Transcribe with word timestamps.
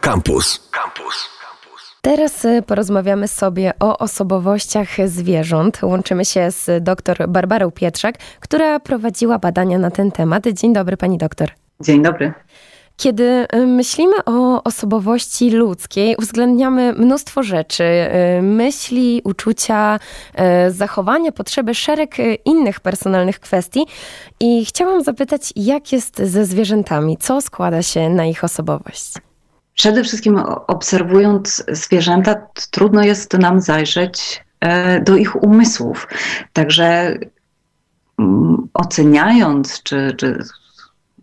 Campus. 0.00 0.70
Campus. 0.70 1.30
Teraz 2.02 2.44
y, 2.44 2.62
porozmawiamy 2.66 3.28
sobie 3.28 3.72
o 3.80 3.98
osobowościach 3.98 4.88
zwierząt. 5.06 5.82
Łączymy 5.82 6.24
się 6.24 6.50
z 6.50 6.84
dr 6.84 7.28
Barbarą 7.28 7.70
Pietrzak, 7.70 8.14
która 8.40 8.80
prowadziła 8.80 9.38
badania 9.38 9.78
na 9.78 9.90
ten 9.90 10.10
temat. 10.12 10.44
Dzień 10.52 10.72
dobry, 10.72 10.96
pani 10.96 11.18
doktor. 11.18 11.48
Dzień 11.80 12.02
dobry. 12.02 12.32
Kiedy 12.96 13.46
y, 13.54 13.66
myślimy 13.66 14.24
o 14.26 14.62
osobowości 14.62 15.50
ludzkiej, 15.50 16.16
uwzględniamy 16.16 16.92
mnóstwo 16.92 17.42
rzeczy: 17.42 17.84
y, 18.38 18.42
myśli, 18.42 19.20
uczucia, 19.24 19.98
zachowania, 20.68 21.32
potrzeby, 21.32 21.74
szereg 21.74 22.16
innych 22.44 22.80
personalnych 22.80 23.40
kwestii. 23.40 23.86
I 24.40 24.64
chciałam 24.64 25.04
zapytać, 25.04 25.52
jak 25.56 25.92
jest 25.92 26.18
ze 26.18 26.44
zwierzętami? 26.44 27.16
Co 27.16 27.40
składa 27.40 27.82
się 27.82 28.08
na 28.08 28.26
ich 28.26 28.44
osobowość? 28.44 29.12
Przede 29.78 30.04
wszystkim 30.04 30.38
obserwując 30.66 31.64
zwierzęta, 31.68 32.34
trudno 32.70 33.04
jest 33.04 33.32
nam 33.32 33.60
zajrzeć 33.60 34.44
e, 34.60 35.00
do 35.00 35.16
ich 35.16 35.42
umysłów. 35.42 36.08
Także 36.52 37.18
mm, 38.18 38.68
oceniając, 38.74 39.82
czy, 39.82 40.14
czy 40.16 40.38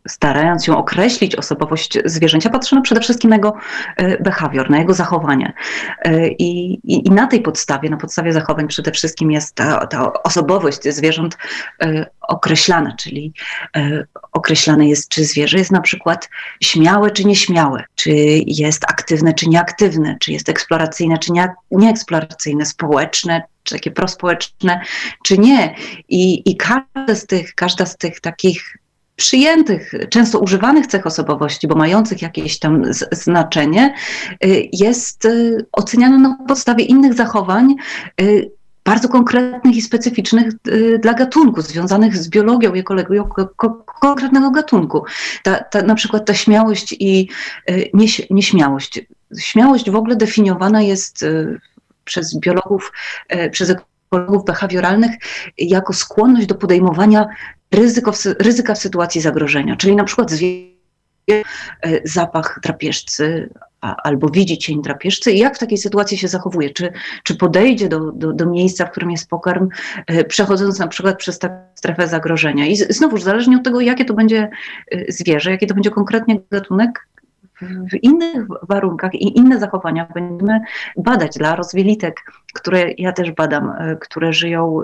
starając 0.07 0.65
się 0.65 0.77
określić 0.77 1.35
osobowość 1.35 1.97
zwierzęcia, 2.05 2.49
patrzymy 2.49 2.81
przede 2.81 3.01
wszystkim 3.01 3.29
na 3.29 3.35
jego 3.35 3.53
e, 3.97 4.23
behawior, 4.23 4.69
na 4.69 4.77
jego 4.77 4.93
zachowanie. 4.93 5.53
E, 6.01 6.27
I, 6.27 6.73
i, 6.73 7.07
i 7.07 7.11
na 7.11 7.27
tej 7.27 7.41
podstawie, 7.41 7.89
na 7.89 7.97
podstawie 7.97 8.33
zachowań 8.33 8.67
przede 8.67 8.91
wszystkim 8.91 9.31
jest 9.31 9.55
ta, 9.55 9.87
ta 9.87 10.13
osobowość 10.23 10.83
zwierząt 10.83 11.37
e, 11.81 12.05
określana, 12.21 12.95
czyli 12.99 13.33
określane 14.31 14.87
jest, 14.87 15.09
czy 15.09 15.25
zwierzę 15.25 15.57
jest 15.57 15.71
na 15.71 15.81
przykład 15.81 16.29
śmiałe, 16.63 17.11
czy 17.11 17.25
nieśmiałe, 17.25 17.83
czy 17.95 18.11
jest 18.47 18.83
aktywne, 18.83 19.33
czy 19.33 19.49
nieaktywne, 19.49 20.17
czy 20.19 20.31
jest 20.31 20.49
eksploracyjne, 20.49 21.17
czy 21.17 21.31
nie, 21.31 21.53
nieeksploracyjne, 21.71 22.65
społeczne, 22.65 23.43
czy 23.63 23.75
takie 23.75 23.91
prospołeczne, 23.91 24.81
czy 25.23 25.37
nie. 25.37 25.75
I, 26.09 26.51
i 26.51 26.57
każda 26.57 27.15
z 27.15 27.25
tych, 27.25 27.55
każda 27.55 27.85
z 27.85 27.97
tych 27.97 28.21
takich 28.21 28.77
przyjętych, 29.15 29.91
często 30.09 30.39
używanych 30.39 30.87
cech 30.87 31.07
osobowości, 31.07 31.67
bo 31.67 31.75
mających 31.75 32.21
jakieś 32.21 32.59
tam 32.59 32.83
znaczenie, 33.11 33.93
y, 34.45 34.69
jest 34.73 35.25
y, 35.25 35.65
oceniana 35.71 36.17
na 36.17 36.37
podstawie 36.47 36.85
innych 36.85 37.13
zachowań, 37.13 37.75
y, 38.21 38.51
bardzo 38.85 39.09
konkretnych 39.09 39.75
i 39.75 39.81
specyficznych 39.81 40.53
dla 40.99 41.13
gatunku, 41.13 41.61
związanych 41.61 42.17
z 42.17 42.29
biologią 42.29 42.73
ekologią 42.73 43.29
konkretnego 44.01 44.51
gatunku. 44.51 45.03
Ta, 45.43 45.63
ta, 45.63 45.81
na 45.81 45.95
przykład 45.95 46.25
ta 46.25 46.33
śmiałość 46.33 46.95
i 46.99 47.29
nieśmiałość. 48.29 49.01
Śmiałość 49.39 49.89
w 49.89 49.95
ogóle 49.95 50.15
definiowana 50.15 50.81
jest 50.81 51.25
przez 52.03 52.39
biologów, 52.39 52.91
przez 53.51 53.75
ekologów 54.11 54.45
behawioralnych 54.45 55.11
jako 55.57 55.93
skłonność 55.93 56.47
do 56.47 56.55
podejmowania 56.55 57.27
ryzyko, 57.71 58.11
ryzyka 58.39 58.75
w 58.75 58.79
sytuacji 58.79 59.21
zagrożenia, 59.21 59.75
czyli 59.75 59.95
na 59.95 60.03
przykład 60.03 60.31
e, 60.31 61.43
zapach 62.03 62.59
drapieżcy 62.63 63.49
albo 64.03 64.29
widzi 64.29 64.57
cień 64.57 64.81
drapieżcy 64.81 65.31
i 65.31 65.39
jak 65.39 65.55
w 65.55 65.59
takiej 65.59 65.77
sytuacji 65.77 66.17
się 66.17 66.27
zachowuje, 66.27 66.69
czy, 66.69 66.93
czy 67.23 67.35
podejdzie 67.35 67.89
do, 67.89 68.11
do, 68.11 68.33
do 68.33 68.45
miejsca, 68.45 68.85
w 68.85 68.91
którym 68.91 69.11
jest 69.11 69.29
pokarm, 69.29 69.69
e, 70.07 70.23
przechodząc 70.23 70.79
na 70.79 70.87
przykład 70.87 71.17
przez 71.17 71.39
taką 71.39 71.55
strefę 71.75 72.07
zagrożenia. 72.07 72.65
I 72.65 72.75
znowuż 72.75 73.23
zależnie 73.23 73.57
od 73.57 73.63
tego, 73.63 73.81
jakie 73.81 74.05
to 74.05 74.13
będzie 74.13 74.49
e, 74.91 75.11
zwierzę, 75.11 75.51
jaki 75.51 75.67
to 75.67 75.73
będzie 75.73 75.91
konkretnie 75.91 76.39
gatunek, 76.51 77.07
w 77.61 78.03
innych 78.03 78.45
warunkach 78.61 79.13
i 79.13 79.37
inne 79.37 79.59
zachowania 79.59 80.07
będziemy 80.13 80.59
badać 80.97 81.37
dla 81.37 81.55
rozwielitek, 81.55 82.31
które 82.53 82.91
ja 82.97 83.11
też 83.11 83.31
badam, 83.31 83.73
które 83.99 84.33
żyją 84.33 84.81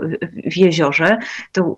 w 0.52 0.58
jeziorze, 0.58 1.18
to 1.52 1.78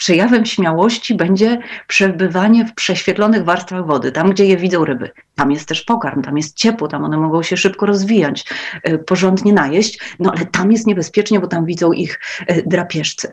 przejawem 0.00 0.46
śmiałości 0.46 1.14
będzie 1.14 1.58
przebywanie 1.86 2.64
w 2.64 2.74
prześwietlonych 2.74 3.44
warstwach 3.44 3.86
wody, 3.86 4.12
tam 4.12 4.30
gdzie 4.30 4.46
je 4.46 4.56
widzą 4.56 4.84
ryby. 4.84 5.10
Tam 5.34 5.50
jest 5.50 5.68
też 5.68 5.82
pokarm, 5.82 6.22
tam 6.22 6.36
jest 6.36 6.56
ciepło, 6.56 6.88
tam 6.88 7.04
one 7.04 7.16
mogą 7.16 7.42
się 7.42 7.56
szybko 7.56 7.86
rozwijać, 7.86 8.44
e, 8.82 8.98
porządnie 8.98 9.52
najeść, 9.52 10.16
no 10.18 10.32
ale 10.36 10.46
tam 10.46 10.72
jest 10.72 10.86
niebezpiecznie, 10.86 11.40
bo 11.40 11.46
tam 11.46 11.64
widzą 11.64 11.92
ich 11.92 12.20
e, 12.46 12.62
drapieżcy. 12.62 13.32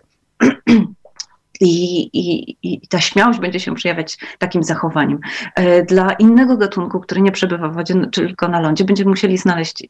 I, 1.61 2.01
i, 2.13 2.57
I, 2.63 2.87
ta 2.87 2.99
śmiałość 2.99 3.39
będzie 3.39 3.59
się 3.59 3.75
przejawiać 3.75 4.17
takim 4.37 4.63
zachowaniem. 4.63 5.19
E, 5.55 5.83
dla 5.83 6.13
innego 6.13 6.57
gatunku, 6.57 6.99
który 6.99 7.21
nie 7.21 7.31
przebywa 7.31 7.69
w 7.69 7.73
wodzie, 7.73 7.93
tylko 8.11 8.47
na 8.47 8.59
lądzie, 8.59 8.83
będziemy 8.83 9.09
musieli 9.09 9.37
znaleźć 9.37 9.83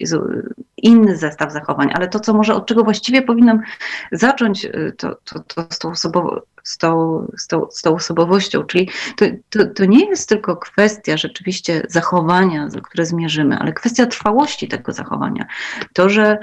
inny 0.77 1.17
zestaw 1.17 1.53
zachowań, 1.53 1.89
ale 1.93 2.07
to, 2.07 2.19
co 2.19 2.33
może, 2.33 2.55
od 2.55 2.67
czego 2.67 2.83
właściwie 2.83 3.21
powinnam 3.21 3.59
zacząć, 4.11 4.65
e, 4.65 4.91
to, 4.97 5.15
to, 5.15 5.39
to 5.39 5.67
z, 5.69 5.79
tą 5.79 5.89
osobowo, 5.89 6.41
z, 6.63 6.77
tą, 6.77 7.27
z, 7.37 7.47
tą, 7.47 7.67
z 7.71 7.81
tą 7.81 7.95
osobowością, 7.95 8.63
czyli 8.63 8.89
to, 9.17 9.25
to, 9.49 9.65
to 9.65 9.85
nie 9.85 10.05
jest 10.05 10.29
tylko 10.29 10.57
kwestia 10.57 11.17
rzeczywiście 11.17 11.83
zachowania, 11.89 12.69
za 12.69 12.81
które 12.81 13.05
zmierzymy, 13.05 13.57
ale 13.57 13.73
kwestia 13.73 14.05
trwałości 14.05 14.67
tego 14.67 14.91
zachowania. 14.91 15.45
To, 15.93 16.09
że 16.09 16.37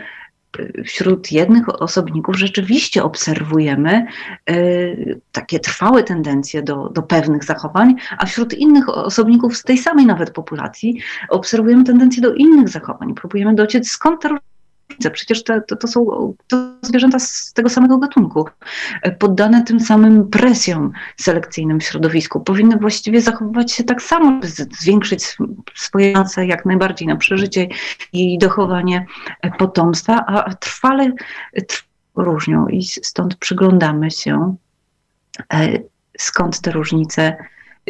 wśród 0.84 1.32
jednych 1.32 1.82
osobników 1.82 2.36
rzeczywiście 2.36 3.02
obserwujemy 3.04 4.06
y, 4.50 5.20
takie 5.32 5.60
trwałe 5.60 6.02
tendencje 6.02 6.62
do, 6.62 6.88
do 6.88 7.02
pewnych 7.02 7.44
zachowań, 7.44 7.94
a 8.18 8.26
wśród 8.26 8.54
innych 8.54 8.88
osobników 8.88 9.56
z 9.56 9.62
tej 9.62 9.78
samej 9.78 10.06
nawet 10.06 10.30
populacji 10.30 11.00
obserwujemy 11.28 11.84
tendencje 11.84 12.22
do 12.22 12.34
innych 12.34 12.68
zachowań. 12.68 13.14
Próbujemy 13.14 13.54
dociec 13.54 13.88
skąd 13.88 14.22
te 14.22 14.28
Przecież 15.12 15.44
te, 15.44 15.60
to, 15.60 15.76
to 15.76 15.88
są 15.88 16.34
to 16.48 16.56
zwierzęta 16.82 17.18
z 17.18 17.52
tego 17.52 17.68
samego 17.68 17.98
gatunku, 17.98 18.44
poddane 19.18 19.62
tym 19.62 19.80
samym 19.80 20.30
presjom 20.30 20.92
selekcyjnym 21.16 21.80
w 21.80 21.84
środowisku. 21.84 22.40
Powinny 22.40 22.76
właściwie 22.76 23.20
zachowywać 23.20 23.72
się 23.72 23.84
tak 23.84 24.02
samo, 24.02 24.40
zwiększyć 24.80 25.36
swoje 25.74 26.12
szanse 26.12 26.46
jak 26.46 26.64
najbardziej 26.64 27.08
na 27.08 27.16
przeżycie 27.16 27.68
i 28.12 28.38
dochowanie 28.38 29.06
potomstwa, 29.58 30.24
a 30.26 30.54
trwale 30.54 31.12
różnią 32.14 32.66
i 32.66 32.84
stąd 32.84 33.36
przyglądamy 33.36 34.10
się, 34.10 34.56
e, 35.52 35.78
skąd 36.18 36.60
te 36.60 36.70
różnice 36.70 37.36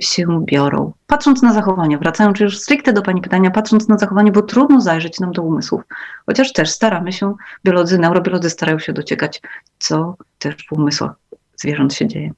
się 0.00 0.44
biorą. 0.44 0.92
Patrząc 1.06 1.42
na 1.42 1.52
zachowanie, 1.52 1.98
wracając 1.98 2.40
już 2.40 2.58
stricte 2.58 2.92
do 2.92 3.02
Pani 3.02 3.20
pytania, 3.20 3.50
patrząc 3.50 3.88
na 3.88 3.98
zachowanie, 3.98 4.32
bo 4.32 4.42
trudno 4.42 4.80
zajrzeć 4.80 5.20
nam 5.20 5.32
do 5.32 5.42
umysłów, 5.42 5.82
chociaż 6.26 6.52
też 6.52 6.70
staramy 6.70 7.12
się, 7.12 7.34
biolodzy, 7.64 7.98
neurobiolodzy 7.98 8.50
starają 8.50 8.78
się 8.78 8.92
dociekać, 8.92 9.42
co 9.78 10.16
też 10.38 10.54
w 10.68 10.72
umysłach 10.72 11.12
zwierząt 11.56 11.94
się 11.94 12.06
dzieje. 12.06 12.30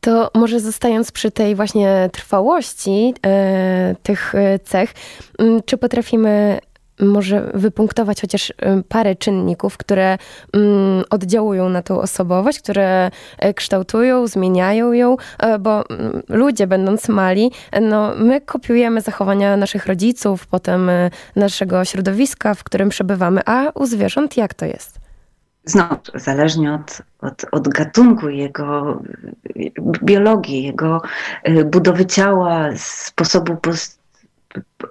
To 0.00 0.30
może 0.34 0.60
zostając 0.60 1.12
przy 1.12 1.30
tej 1.30 1.54
właśnie 1.54 2.10
trwałości 2.12 3.14
e, 3.26 3.94
tych 4.02 4.34
e, 4.34 4.58
cech, 4.58 4.94
czy 5.66 5.76
potrafimy 5.76 6.58
może 7.02 7.50
wypunktować 7.54 8.20
chociaż 8.20 8.50
y, 8.50 8.54
parę 8.88 9.16
czynników, 9.16 9.76
które 9.76 10.18
mm, 10.52 11.04
oddziałują 11.10 11.68
na 11.68 11.82
tą 11.82 12.00
osobowość, 12.00 12.58
które 12.58 13.10
e, 13.38 13.54
kształtują, 13.54 14.26
zmieniają 14.26 14.92
ją, 14.92 15.16
e, 15.38 15.58
bo 15.58 15.88
mm, 15.90 16.22
ludzie 16.28 16.66
będąc 16.66 17.08
mali, 17.08 17.50
no 17.80 18.12
my 18.16 18.40
kopiujemy 18.40 19.00
zachowania 19.00 19.56
naszych 19.56 19.86
rodziców, 19.86 20.46
potem 20.46 20.90
naszego 21.36 21.84
środowiska, 21.84 22.54
w 22.54 22.64
którym 22.64 22.88
przebywamy, 22.88 23.40
a 23.46 23.70
u 23.74 23.86
zwierząt 23.86 24.36
jak 24.36 24.54
to 24.54 24.66
jest? 24.66 25.00
Znowu, 25.64 25.96
zależnie 26.14 26.72
od, 26.72 27.02
od, 27.20 27.44
od, 27.52 27.68
gatunku, 27.68 28.28
jego 28.28 28.98
biologii, 30.02 30.62
jego 30.62 31.02
budowy 31.64 32.06
ciała, 32.06 32.68
sposobu 32.76 33.56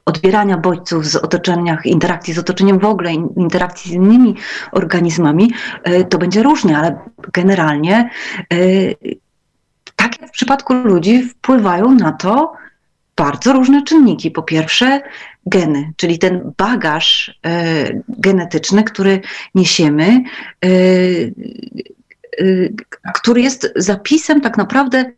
odbierania 0.05 0.57
bodźców 0.57 1.05
z 1.05 1.15
otoczeniach, 1.15 1.85
interakcji 1.85 2.33
z 2.33 2.39
otoczeniem 2.39 2.79
w 2.79 2.85
ogóle, 2.85 3.13
interakcji 3.37 3.91
z 3.91 3.93
innymi 3.93 4.35
organizmami, 4.71 5.51
e, 5.83 6.03
to 6.03 6.17
będzie 6.17 6.43
różnie, 6.43 6.77
ale 6.77 6.99
generalnie 7.33 8.09
e, 8.53 8.55
tak 9.95 10.21
jak 10.21 10.29
w 10.29 10.33
przypadku 10.33 10.73
ludzi 10.73 11.23
wpływają 11.23 11.91
na 11.91 12.11
to 12.11 12.53
bardzo 13.15 13.53
różne 13.53 13.83
czynniki. 13.83 14.31
Po 14.31 14.43
pierwsze, 14.43 15.01
geny, 15.45 15.93
czyli 15.95 16.19
ten 16.19 16.53
bagaż 16.57 17.39
e, 17.45 18.01
genetyczny, 18.09 18.83
który 18.83 19.21
niesiemy, 19.55 20.23
który 23.13 23.41
jest 23.41 23.73
zapisem 23.75 24.41
tak 24.41 24.57
naprawdę 24.57 25.11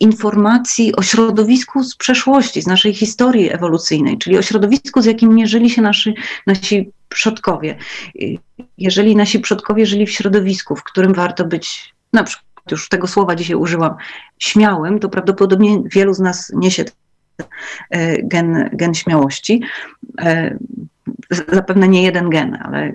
informacji 0.00 0.96
o 0.96 1.02
środowisku 1.02 1.84
z 1.84 1.96
przeszłości, 1.96 2.62
z 2.62 2.66
naszej 2.66 2.94
historii 2.94 3.52
ewolucyjnej, 3.52 4.18
czyli 4.18 4.38
o 4.38 4.42
środowisku, 4.42 5.02
z 5.02 5.04
jakim 5.04 5.34
mierzyli 5.34 5.70
się 5.70 5.82
nasi, 5.82 6.14
nasi 6.46 6.90
przodkowie. 7.08 7.76
Y, 8.22 8.38
jeżeli 8.78 9.16
nasi 9.16 9.40
przodkowie 9.40 9.86
żyli 9.86 10.06
w 10.06 10.10
środowisku, 10.10 10.76
w 10.76 10.84
którym 10.84 11.14
warto 11.14 11.44
być, 11.44 11.94
na 12.12 12.24
przykład 12.24 12.70
już 12.70 12.88
tego 12.88 13.06
słowa 13.06 13.34
dzisiaj 13.34 13.56
użyłam, 13.56 13.94
śmiałym, 14.38 14.98
to 14.98 15.08
prawdopodobnie 15.08 15.82
wielu 15.92 16.14
z 16.14 16.20
nas 16.20 16.52
niesie 16.54 16.84
gen, 18.22 18.70
gen 18.72 18.94
śmiałości 18.94 19.62
zapewne 21.30 21.88
nie 21.88 22.02
jeden 22.02 22.30
gen, 22.30 22.58
ale 22.62 22.92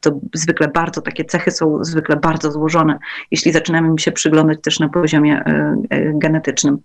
to 0.00 0.20
zwykle 0.34 0.68
bardzo, 0.68 1.02
takie 1.02 1.24
cechy 1.24 1.50
są 1.50 1.84
zwykle 1.84 2.16
bardzo 2.16 2.52
złożone, 2.52 2.98
jeśli 3.30 3.52
zaczynamy 3.52 3.98
się 3.98 4.12
przyglądać 4.12 4.58
też 4.62 4.80
na 4.80 4.88
poziomie 4.88 5.42
genetycznym. 6.12 6.78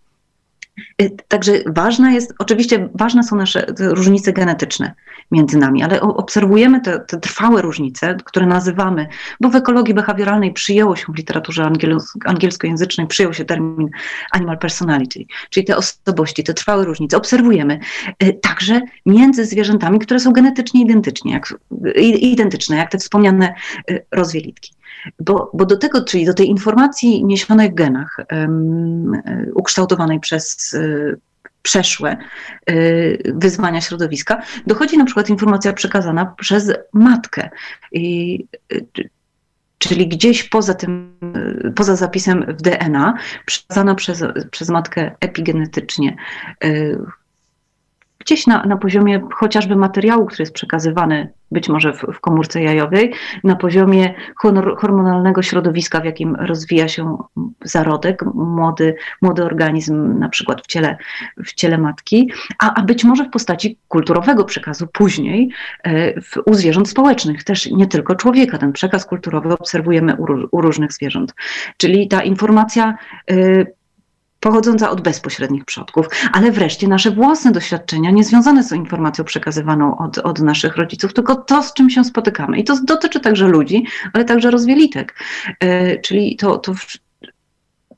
Y, 1.01 1.11
także 1.27 1.53
ważna 1.65 2.11
jest, 2.11 2.33
oczywiście 2.39 2.89
ważne 2.93 3.23
są 3.23 3.35
nasze 3.35 3.65
różnice 3.79 4.33
genetyczne 4.33 4.93
między 5.31 5.57
nami, 5.57 5.83
ale 5.83 6.01
obserwujemy 6.01 6.81
te, 6.81 6.99
te, 6.99 7.17
trwałe 7.17 7.61
różnice, 7.61 8.17
które 8.25 8.45
nazywamy, 8.45 9.07
bo 9.41 9.49
w 9.49 9.55
ekologii 9.55 9.93
behawioralnej 9.93 10.53
przyjęło 10.53 10.95
się 10.95 11.05
w 11.13 11.15
literaturze 11.15 11.71
angielskojęzycznej, 12.25 13.07
przyjął 13.07 13.33
się 13.33 13.45
termin 13.45 13.89
animal 14.31 14.57
personality, 14.57 15.25
czyli 15.49 15.65
te 15.65 15.77
osobowości, 15.77 16.43
te 16.43 16.53
trwałe 16.53 16.85
różnice. 16.85 17.17
Obserwujemy 17.17 17.79
y, 18.23 18.33
także 18.33 18.81
między 19.05 19.45
zwierzętami, 19.45 19.99
które 19.99 20.19
są 20.19 20.33
genetycznie 20.33 20.81
identycznie, 20.81 21.33
jak, 21.33 21.53
identyczne, 22.19 22.77
jak 22.77 22.91
te 22.91 22.97
wspomniane 22.97 23.53
y, 23.91 24.05
rozwielitki. 24.11 24.73
Bo, 25.19 25.51
bo 25.53 25.65
do 25.65 25.77
tego, 25.77 26.03
czyli 26.03 26.25
do 26.25 26.33
tej 26.33 26.49
informacji 26.49 27.25
niesionej 27.25 27.71
w 27.71 27.73
genach, 27.73 28.17
um, 28.31 29.21
ukształtowanej 29.53 30.19
przez 30.19 30.73
um, 30.73 31.15
przeszłe 31.63 32.17
y, 32.69 33.33
wyzwania 33.35 33.81
środowiska, 33.81 34.41
dochodzi 34.67 34.97
na 34.97 35.05
przykład 35.05 35.29
informacja 35.29 35.73
przekazana 35.73 36.25
przez 36.25 36.73
matkę. 36.93 37.49
I, 37.91 38.39
czyli 39.77 40.07
gdzieś 40.07 40.43
poza 40.43 40.73
tym, 40.73 41.19
poza 41.75 41.95
zapisem 41.95 42.45
w 42.47 42.61
DNA, 42.61 43.13
przekazana 43.45 43.95
przez, 43.95 44.23
przez 44.51 44.69
matkę 44.69 45.15
epigenetycznie 45.19 46.15
gdzieś 48.25 48.47
na, 48.47 48.65
na 48.65 48.77
poziomie 48.77 49.21
chociażby 49.33 49.75
materiału, 49.75 50.25
który 50.25 50.41
jest 50.41 50.53
przekazywany 50.53 51.33
być 51.53 51.69
może 51.69 51.93
w, 51.93 52.01
w 52.13 52.19
komórce 52.19 52.63
jajowej, 52.63 53.13
na 53.43 53.55
poziomie 53.55 54.13
hormonalnego 54.77 55.41
środowiska, 55.41 55.99
w 55.99 56.05
jakim 56.05 56.35
rozwija 56.35 56.87
się 56.87 57.17
zarodek, 57.63 58.25
młody, 58.33 58.95
młody 59.21 59.43
organizm, 59.43 60.19
na 60.19 60.29
przykład 60.29 60.61
w 60.61 60.67
ciele, 60.67 60.97
w 61.45 61.53
ciele 61.53 61.77
matki, 61.77 62.31
a, 62.59 62.73
a 62.73 62.81
być 62.81 63.03
może 63.03 63.25
w 63.25 63.29
postaci 63.29 63.77
kulturowego 63.87 64.43
przekazu 64.43 64.87
później 64.87 65.49
e, 65.83 66.21
w, 66.21 66.37
u 66.45 66.53
zwierząt 66.53 66.89
społecznych, 66.89 67.43
też 67.43 67.71
nie 67.71 67.87
tylko 67.87 68.15
człowieka. 68.15 68.57
Ten 68.57 68.73
przekaz 68.73 69.05
kulturowy 69.05 69.53
obserwujemy 69.53 70.15
u, 70.15 70.25
u 70.51 70.61
różnych 70.61 70.93
zwierząt. 70.93 71.33
Czyli 71.77 72.07
ta 72.07 72.23
informacja 72.23 72.95
y, 73.31 73.73
pochodząca 74.43 74.89
od 74.89 75.01
bezpośrednich 75.01 75.65
przodków, 75.65 76.05
ale 76.33 76.51
wreszcie 76.51 76.87
nasze 76.87 77.11
własne 77.11 77.51
doświadczenia 77.51 78.11
nie 78.11 78.23
związane 78.23 78.63
są 78.63 78.75
informacją 78.75 79.25
przekazywaną 79.25 79.97
od, 79.97 80.17
od 80.17 80.39
naszych 80.39 80.75
rodziców, 80.75 81.13
tylko 81.13 81.35
to, 81.35 81.63
z 81.63 81.73
czym 81.73 81.89
się 81.89 82.03
spotykamy. 82.03 82.57
I 82.57 82.63
to 82.63 82.77
dotyczy 82.83 83.19
także 83.19 83.47
ludzi, 83.47 83.85
ale 84.13 84.25
także 84.25 84.51
rozwielitek. 84.51 85.15
Yy, 85.61 85.99
czyli 86.03 86.35
to, 86.35 86.57
to 86.57 86.73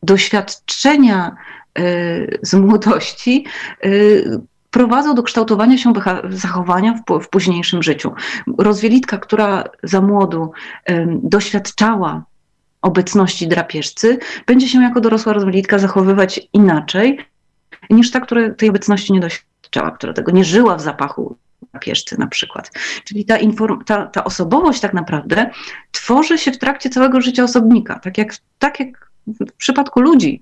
doświadczenia 0.04 1.36
yy, 1.78 2.40
z 2.42 2.54
młodości 2.54 3.46
yy, 3.84 4.40
prowadzą 4.72 5.16
do 5.16 5.24
kształtowania 5.24 5.78
się 5.78 5.94
zachowania 6.30 6.94
w, 6.94 7.20
w, 7.20 7.30
późniejszym 7.30 7.84
życiu. 7.84 8.12
Rozwielitka, 8.58 9.18
która 9.18 9.64
za 9.84 10.02
młodu 10.02 10.52
doświadczała 11.24 12.24
obecności 12.86 13.48
drapieżcy, 13.48 14.18
będzie 14.48 14.68
się 14.68 14.82
jako 14.82 15.02
dorosła 15.02 15.34
rozwalitka 15.34 15.80
zachowywać 15.80 16.50
inaczej 16.54 17.18
niż 17.90 18.12
ta, 18.12 18.20
która 18.20 18.50
tej 18.50 18.70
obecności 18.70 19.14
nie 19.14 19.20
doświadczała, 19.20 19.92
która 19.92 20.14
tego 20.14 20.32
nie 20.32 20.44
żyła 20.44 20.76
w 20.76 20.82
zapachu 20.82 21.36
drapieżcy 21.72 22.20
na 22.20 22.28
przykład. 22.28 22.72
Czyli 23.04 23.26
ta, 23.26 23.38
inform- 23.38 23.84
ta, 23.86 24.06
ta 24.06 24.24
osobowość 24.24 24.80
tak 24.80 24.94
naprawdę 24.94 25.50
tworzy 25.92 26.38
się 26.38 26.52
w 26.52 26.58
trakcie 26.58 26.90
całego 26.90 27.22
życia 27.22 27.44
osobnika, 27.44 28.00
tak 28.00 28.18
jak, 28.18 28.34
tak 28.60 28.80
jak 28.80 29.10
w 29.28 29.52
przypadku 29.58 30.02
ludzi. 30.02 30.42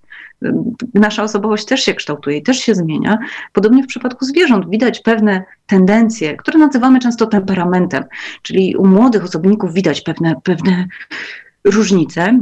Nasza 0.93 1.23
osobowość 1.23 1.65
też 1.65 1.83
się 1.83 1.93
kształtuje 1.93 2.37
i 2.37 2.43
też 2.43 2.57
się 2.57 2.75
zmienia. 2.75 3.17
Podobnie 3.53 3.83
w 3.83 3.87
przypadku 3.87 4.25
zwierząt 4.25 4.69
widać 4.69 4.99
pewne 4.99 5.43
tendencje, 5.67 6.37
które 6.37 6.59
nazywamy 6.59 6.99
często 6.99 7.27
temperamentem, 7.27 8.03
czyli 8.41 8.75
u 8.75 8.85
młodych 8.85 9.23
osobników 9.23 9.73
widać 9.73 10.01
pewne, 10.01 10.35
pewne 10.43 10.87
różnice, 11.65 12.39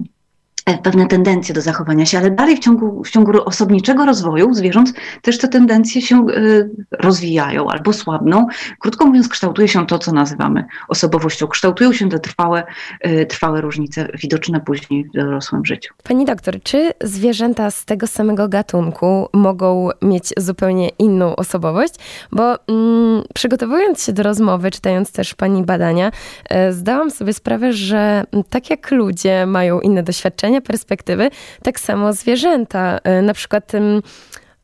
pewne 0.84 1.08
tendencje 1.08 1.56
do 1.56 1.62
zachowania 1.62 2.06
się, 2.06 2.18
ale 2.18 2.32
dalej 2.32 2.56
w 2.56 2.60
ciągu, 2.60 3.04
w 3.04 3.10
ciągu 3.10 3.44
osobniczego 3.46 4.06
rozwoju 4.06 4.54
zwierząt 4.54 4.94
też 5.22 5.38
te 5.38 5.48
tendencje 5.48 6.02
się 6.02 6.26
y, 6.30 6.70
rozwijają 6.92 7.70
albo 7.70 7.94
słabną. 7.94 8.48
Krótko 8.80 9.06
mówiąc, 9.06 9.28
kształtuje 9.28 9.68
się 9.68 9.88
to, 9.88 10.00
co 10.00 10.12
nazywamy 10.12 10.66
osobowością. 10.88 11.48
Kształtują 11.48 11.94
się 11.94 12.10
te 12.10 12.20
trwałe, 12.20 12.64
y, 13.08 13.26
trwałe 13.26 13.62
różnice 13.62 14.08
widoczne 14.22 14.60
później 14.60 15.04
w 15.04 15.12
dorosłym 15.12 15.66
życiu. 15.66 15.94
Pani 16.04 16.26
doktor, 16.26 16.64
czy 16.64 16.92
zwierzęta 17.02 17.72
z 17.72 17.86
tego 17.86 18.08
samego 18.08 18.50
gatunku 18.50 19.30
mogą 19.34 19.90
mieć 20.02 20.34
zupełnie 20.38 20.90
inną 20.90 21.36
osobowość? 21.36 21.94
Bo 22.32 22.56
mm, 22.68 23.24
przygotowując 23.34 24.04
się 24.04 24.14
do 24.14 24.24
rozmowy, 24.24 24.72
czytając 24.72 25.12
też 25.12 25.34
Pani 25.34 25.64
badania, 25.64 26.12
zdałam 26.72 27.12
sobie 27.12 27.34
sprawę, 27.34 27.74
że 27.74 28.24
tak 28.50 28.70
jak 28.70 28.92
ludzie 28.92 29.46
mają 29.46 29.80
inne 29.80 30.04
doświadczenia, 30.04 30.51
perspektywy, 30.62 31.30
tak 31.64 31.80
samo 31.80 32.14
zwierzęta. 32.14 33.00
E, 33.04 33.22
na 33.22 33.34
przykład 33.34 33.72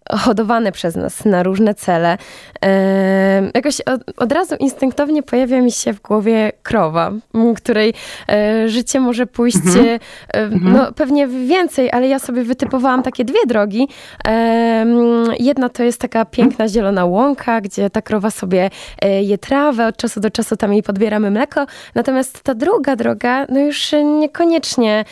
hodowane 0.10 0.72
przez 0.72 0.96
nas 0.96 1.26
na 1.26 1.44
różne 1.44 1.74
cele. 1.74 2.18
E, 2.66 3.52
jakoś 3.54 3.82
od, 3.82 4.02
od, 4.18 4.32
razu 4.32 4.56
instynktownie 4.56 5.24
pojawia 5.24 5.62
mi 5.62 5.72
się 5.72 5.94
w 5.94 6.02
głowie 6.02 6.52
krowa, 6.64 7.12
której 7.56 7.94
e, 8.30 8.70
życie 8.70 9.00
może 9.00 9.26
pójść 9.26 9.58
mhm. 9.58 9.88
e, 9.88 10.00
mhm. 10.34 10.74
no, 10.74 10.92
pewnie 10.92 11.28
więcej, 11.28 11.92
ale 11.92 12.08
ja 12.08 12.20
sobie 12.20 12.44
wytypowałam 12.44 13.04
takie 13.04 13.26
dwie 13.26 13.46
drogi. 13.48 13.88
Jedna 15.40 15.70
to 15.70 15.84
jest 15.84 16.02
taka 16.02 16.26
piękna 16.26 16.68
zielona 16.68 17.06
łąka, 17.06 17.62
gdzie 17.62 17.90
ta 17.90 18.02
krowa 18.02 18.32
sobie 18.32 18.70
e, 19.02 19.24
je 19.24 19.38
trawę, 19.38 19.88
od 19.88 19.98
czasu 19.98 20.20
do 20.20 20.30
czasu 20.32 20.58
tam 20.58 20.74
jej 20.74 20.84
podbieramy 20.84 21.32
mleko. 21.32 21.66
Natomiast 21.96 22.44
ta 22.44 22.56
druga 22.56 22.96
droga, 22.96 23.46
no 23.50 23.60
już 23.60 23.92
niekoniecznie 24.20 25.06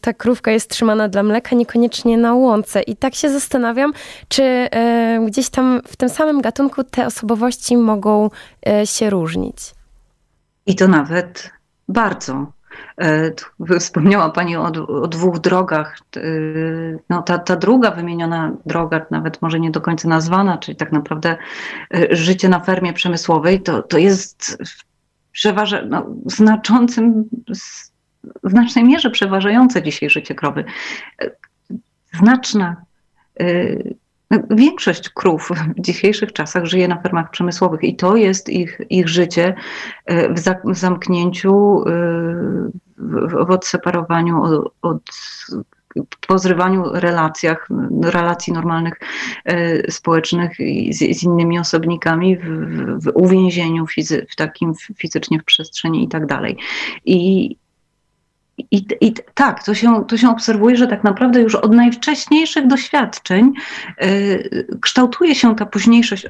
ta 0.00 0.12
krówka 0.12 0.50
jest 0.50 0.70
trzymana 0.70 1.08
dla 1.08 1.22
mleka, 1.22 1.56
niekoniecznie 1.56 2.18
na 2.18 2.34
łące. 2.34 2.82
I 2.82 2.96
tak 2.96 3.14
się 3.14 3.30
zastanawiam, 3.30 3.77
zastanawiam, 3.78 3.92
czy 4.28 4.42
e, 4.42 5.26
gdzieś 5.26 5.50
tam 5.50 5.80
w 5.86 5.96
tym 5.96 6.08
samym 6.08 6.40
gatunku 6.40 6.84
te 6.84 7.06
osobowości 7.06 7.76
mogą 7.76 8.30
e, 8.66 8.86
się 8.86 9.10
różnić. 9.10 9.56
I 10.66 10.76
to 10.76 10.88
nawet 10.88 11.50
bardzo. 11.88 12.52
E, 12.98 13.32
wspomniała 13.80 14.30
Pani 14.30 14.56
o, 14.56 14.62
o, 14.62 15.08
dwóch 15.08 15.38
drogach. 15.38 15.98
No, 17.10 17.22
ta, 17.22 17.38
ta 17.38 17.56
druga 17.56 17.90
wymieniona 17.90 18.52
droga, 18.66 19.06
nawet 19.10 19.42
może 19.42 19.60
nie 19.60 19.70
do 19.70 19.80
końca 19.80 20.08
nazwana, 20.08 20.58
czyli 20.58 20.76
tak 20.76 20.92
naprawdę 20.92 21.36
życie 22.10 22.48
na 22.48 22.60
fermie 22.60 22.92
przemysłowej, 22.92 23.62
to, 23.62 23.82
to 23.82 23.98
jest 23.98 24.58
przeważa, 25.32 25.82
no, 25.82 26.06
znaczącym, 26.26 27.24
w 28.42 28.50
znacznej 28.50 28.84
mierze 28.84 29.10
przeważające 29.10 29.82
dzisiaj 29.82 30.10
życie 30.10 30.34
krowy. 30.34 30.64
Znaczna 32.12 32.76
większość 34.50 35.08
krów 35.08 35.50
w 35.76 35.80
dzisiejszych 35.80 36.32
czasach 36.32 36.64
żyje 36.64 36.88
na 36.88 37.02
fermach 37.02 37.30
przemysłowych 37.30 37.84
i 37.84 37.96
to 37.96 38.16
jest 38.16 38.48
ich, 38.48 38.80
ich 38.90 39.08
życie 39.08 39.54
y, 40.10 40.28
w, 40.64 40.76
zamknięciu, 40.78 41.82
y, 41.88 41.92
w, 42.98 43.50
odseparowaniu 43.50 44.42
od, 44.42 44.74
od 44.82 45.02
po 46.26 46.38
zrywaniu 46.38 46.84
relacjach, 46.92 47.68
relacji 48.02 48.52
normalnych 48.52 49.00
społecznych 49.90 50.56
z, 50.90 51.18
z 51.18 51.22
innymi 51.22 51.58
osobnikami, 51.58 52.36
w, 52.36 52.44
w 53.04 53.10
uwięzieniu 53.14 53.86
fizy, 53.86 54.26
w 54.30 54.36
takim 54.36 54.72
fizycznie 54.96 55.38
w 55.38 55.44
przestrzeni 55.44 56.04
i 56.04 56.08
tak 56.08 56.26
dalej. 56.26 56.56
I, 57.04 57.56
i, 58.70 58.86
I, 59.00 59.14
tak, 59.34 59.64
to 59.64 59.74
się, 59.74 60.04
to 60.08 60.16
się 60.16 60.30
obserwuje, 60.30 60.76
że 60.76 60.86
tak 60.86 61.04
naprawdę 61.04 61.40
już 61.40 61.54
od 61.54 61.74
najwcześniejszych 61.74 62.66
doświadczeń 62.66 63.52
y, 64.02 64.66
kształtuje 64.80 65.34
się 65.34 65.56
ta 65.56 65.66
późniejszość, 65.66 66.26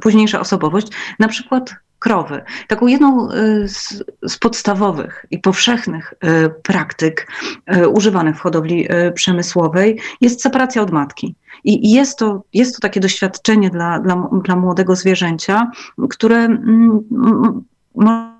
późniejsza 0.00 0.40
osobowość, 0.40 0.86
na 1.18 1.28
przykład 1.28 1.74
krowy. 2.02 2.42
Taką 2.68 2.86
jedną 2.86 3.30
y, 3.30 3.68
z, 3.68 4.04
z, 4.22 4.38
podstawowych 4.38 5.26
i 5.30 5.38
powszechnych 5.38 6.14
y, 6.14 6.50
praktyk 6.62 7.28
y, 7.76 7.88
używanych 7.88 8.36
w 8.36 8.40
hodowli 8.40 8.92
y, 8.92 9.12
przemysłowej 9.12 10.00
jest 10.20 10.42
separacja 10.42 10.82
od 10.82 10.90
matki. 10.90 11.34
I, 11.64 11.86
i 11.86 11.90
jest, 11.90 12.18
to, 12.18 12.42
jest 12.52 12.74
to 12.74 12.80
takie 12.80 13.00
doświadczenie 13.00 13.70
dla, 13.70 13.98
dla, 13.98 14.28
dla 14.44 14.56
młodego 14.56 14.96
zwierzęcia, 14.96 15.70
które 16.10 16.36
mm, 16.36 17.00
może 17.94 18.31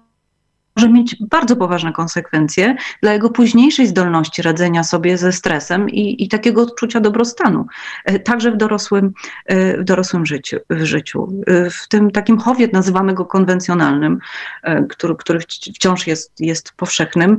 może 0.77 0.89
mieć 0.89 1.17
bardzo 1.21 1.57
poważne 1.57 1.93
konsekwencje 1.93 2.77
dla 3.03 3.13
jego 3.13 3.31
późniejszej 3.31 3.87
zdolności 3.87 4.43
radzenia 4.43 4.85
sobie 4.85 5.19
ze 5.19 5.33
stresem 5.33 5.91
i, 5.91 6.25
i 6.25 6.29
takiego 6.29 6.63
odczucia 6.63 7.01
dobrostanu, 7.01 7.67
także 8.25 8.53
w 8.53 8.57
dorosłym, 8.57 9.13
w 9.79 9.85
dorosłym 9.85 10.27
życiu, 10.27 10.57
w 10.71 10.85
życiu. 10.85 11.29
W 11.71 11.89
tym 11.89 12.11
takim 12.11 12.39
chowie, 12.39 12.69
nazywamy 12.73 13.15
go 13.15 13.27
konwencjonalnym, 13.27 14.19
który, 14.89 15.17
który 15.17 15.41
wciąż 15.75 16.07
jest, 16.07 16.41
jest 16.41 16.73
powszechnym, 16.73 17.39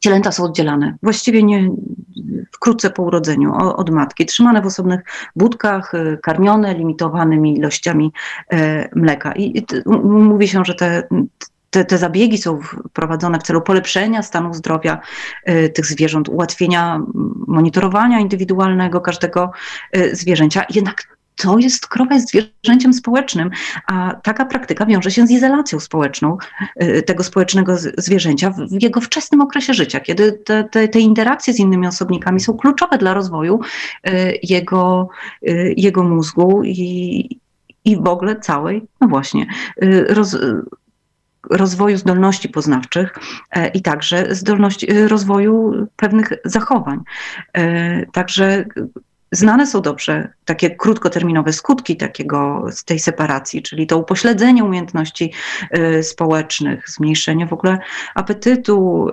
Cielęta 0.00 0.32
są 0.32 0.44
oddzielane, 0.44 0.96
właściwie 1.02 1.42
nie, 1.42 1.70
wkrótce 2.52 2.90
po 2.90 3.02
urodzeniu 3.02 3.52
od 3.54 3.90
matki, 3.90 4.26
trzymane 4.26 4.62
w 4.62 4.66
osobnych 4.66 5.00
budkach, 5.36 5.92
karmione 6.22 6.74
limitowanymi 6.74 7.58
ilościami 7.58 8.12
e, 8.52 8.88
mleka. 8.96 9.32
I 9.32 9.64
mówi 10.04 10.48
się, 10.48 10.64
że 10.64 10.74
te, 10.74 11.08
te, 11.70 11.84
te, 11.84 11.98
zabiegi 11.98 12.38
są 12.38 12.60
prowadzone 12.92 13.38
w 13.38 13.42
celu 13.42 13.60
polepszenia 13.60 14.22
stanu 14.22 14.54
zdrowia 14.54 15.00
y, 15.48 15.68
tych 15.68 15.86
zwierząt, 15.86 16.28
ułatwienia 16.28 17.00
monitorowania 17.46 18.20
indywidualnego 18.20 19.00
każdego 19.00 19.50
y, 19.96 20.16
zwierzęcia. 20.16 20.64
Jednak 20.70 21.18
to 21.36 21.58
jest, 21.58 21.86
krowa 21.86 22.14
jest 22.14 22.28
zwierzęciem 22.28 22.92
społecznym, 22.92 23.50
a 23.86 24.14
taka 24.22 24.44
praktyka 24.44 24.86
wiąże 24.86 25.10
się 25.10 25.26
z 25.26 25.30
izolacją 25.30 25.80
społeczną 25.80 26.36
y, 26.82 27.02
tego 27.02 27.24
społecznego 27.24 27.76
zwierzęcia 27.98 28.50
w 28.50 28.82
jego 28.82 29.00
wczesnym 29.00 29.40
okresie 29.40 29.74
życia, 29.74 30.00
kiedy 30.00 30.32
te, 30.32 30.64
te, 30.64 30.88
te 30.88 31.00
interakcje 31.00 31.54
z 31.54 31.58
innymi 31.58 31.86
osobnikami 31.86 32.40
są 32.40 32.56
kluczowe 32.56 32.98
dla 32.98 33.14
rozwoju 33.14 33.60
jego, 34.42 35.08
jego 35.76 36.02
mózgu 36.04 36.62
i, 36.64 37.40
i 37.84 37.96
w 37.96 38.08
ogóle 38.08 38.40
całej, 38.40 38.82
no 39.00 39.08
właśnie, 39.08 39.46
roz, 40.08 40.36
rozwoju 41.50 41.96
zdolności 41.96 42.48
poznawczych 42.48 43.14
i 43.74 43.82
także 43.82 44.34
zdolności 44.34 45.08
rozwoju 45.08 45.86
pewnych 45.96 46.32
zachowań. 46.44 47.00
Także 48.12 48.64
Znane 49.32 49.66
są 49.66 49.80
dobrze 49.82 50.32
takie 50.44 50.76
krótkoterminowe 50.76 51.52
skutki 51.52 51.96
takiego, 51.96 52.64
tej 52.84 52.98
separacji, 52.98 53.62
czyli 53.62 53.86
to 53.86 53.98
upośledzenie 53.98 54.64
umiejętności 54.64 55.32
społecznych, 56.02 56.90
zmniejszenie 56.90 57.46
w 57.46 57.52
ogóle 57.52 57.78
apetytu, 58.14 59.08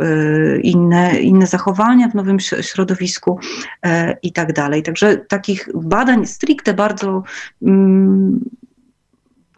inne, 0.62 1.20
inne 1.20 1.48
zachowania 1.48 2.08
w 2.08 2.16
nowym 2.16 2.40
środowisku 2.40 3.40
i 4.24 4.32
tak 4.32 4.54
dalej. 4.54 4.84
Także 4.84 5.18
takich 5.18 5.70
badań 5.76 6.26
stricte 6.26 6.74
bardzo 6.74 7.24
mm, 7.62 8.40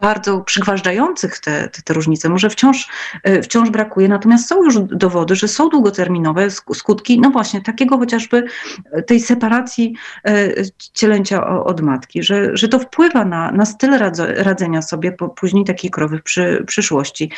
bardzo 0.00 0.40
przygważdżających 0.40 1.38
te, 1.38 1.68
te, 1.68 1.82
te, 1.82 1.94
różnice. 1.94 2.28
Może 2.28 2.50
wciąż, 2.50 2.88
e, 3.22 3.42
wciąż 3.42 3.70
brakuje, 3.70 4.08
natomiast 4.08 4.48
są 4.48 4.64
już 4.64 4.78
dowody, 4.80 5.36
że 5.36 5.48
są 5.48 5.68
długoterminowe 5.68 6.50
skutki, 6.50 7.20
no 7.20 7.30
właśnie 7.30 7.60
takiego 7.60 7.98
chociażby 7.98 8.44
e, 8.92 9.02
tej 9.02 9.20
separacji 9.20 9.94
e, 10.24 10.48
cielęcia 10.92 11.48
od 11.64 11.80
matki, 11.80 12.22
że, 12.22 12.56
że 12.56 12.68
to 12.68 12.78
wpływa 12.78 13.24
na, 13.24 13.52
na 13.52 13.64
styl 13.64 13.90
radzenia 14.36 14.82
sobie 14.82 15.12
później 15.36 15.64
takiej 15.64 15.90
krowy 15.90 16.18
w 16.18 16.22
przy, 16.22 16.64
przyszłości. 16.66 17.30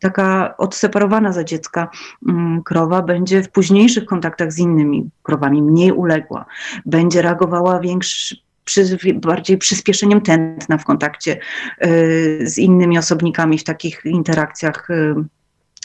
Taka 0.00 0.56
odseparowana 0.56 1.32
za 1.32 1.44
dziecka 1.44 1.88
mm, 2.28 2.62
krowa 2.62 3.02
będzie 3.02 3.42
w 3.42 3.50
późniejszych 3.50 4.04
kontaktach 4.04 4.52
z 4.52 4.58
innymi 4.58 5.10
krowami 5.22 5.62
mniej 5.62 5.92
uległa, 5.92 6.44
będzie 6.86 7.22
reagowała 7.22 7.80
większy, 7.80 8.36
przy, 8.64 8.98
bardziej 9.14 9.58
przyspieszeniem 9.58 10.20
tętna 10.20 10.78
w 10.78 10.84
kontakcie 10.84 11.38
y, 11.84 12.40
z 12.42 12.58
innymi 12.58 12.98
osobnikami 12.98 13.58
w 13.58 13.64
takich 13.64 14.02
interakcjach 14.04 14.90
y, 14.90 15.14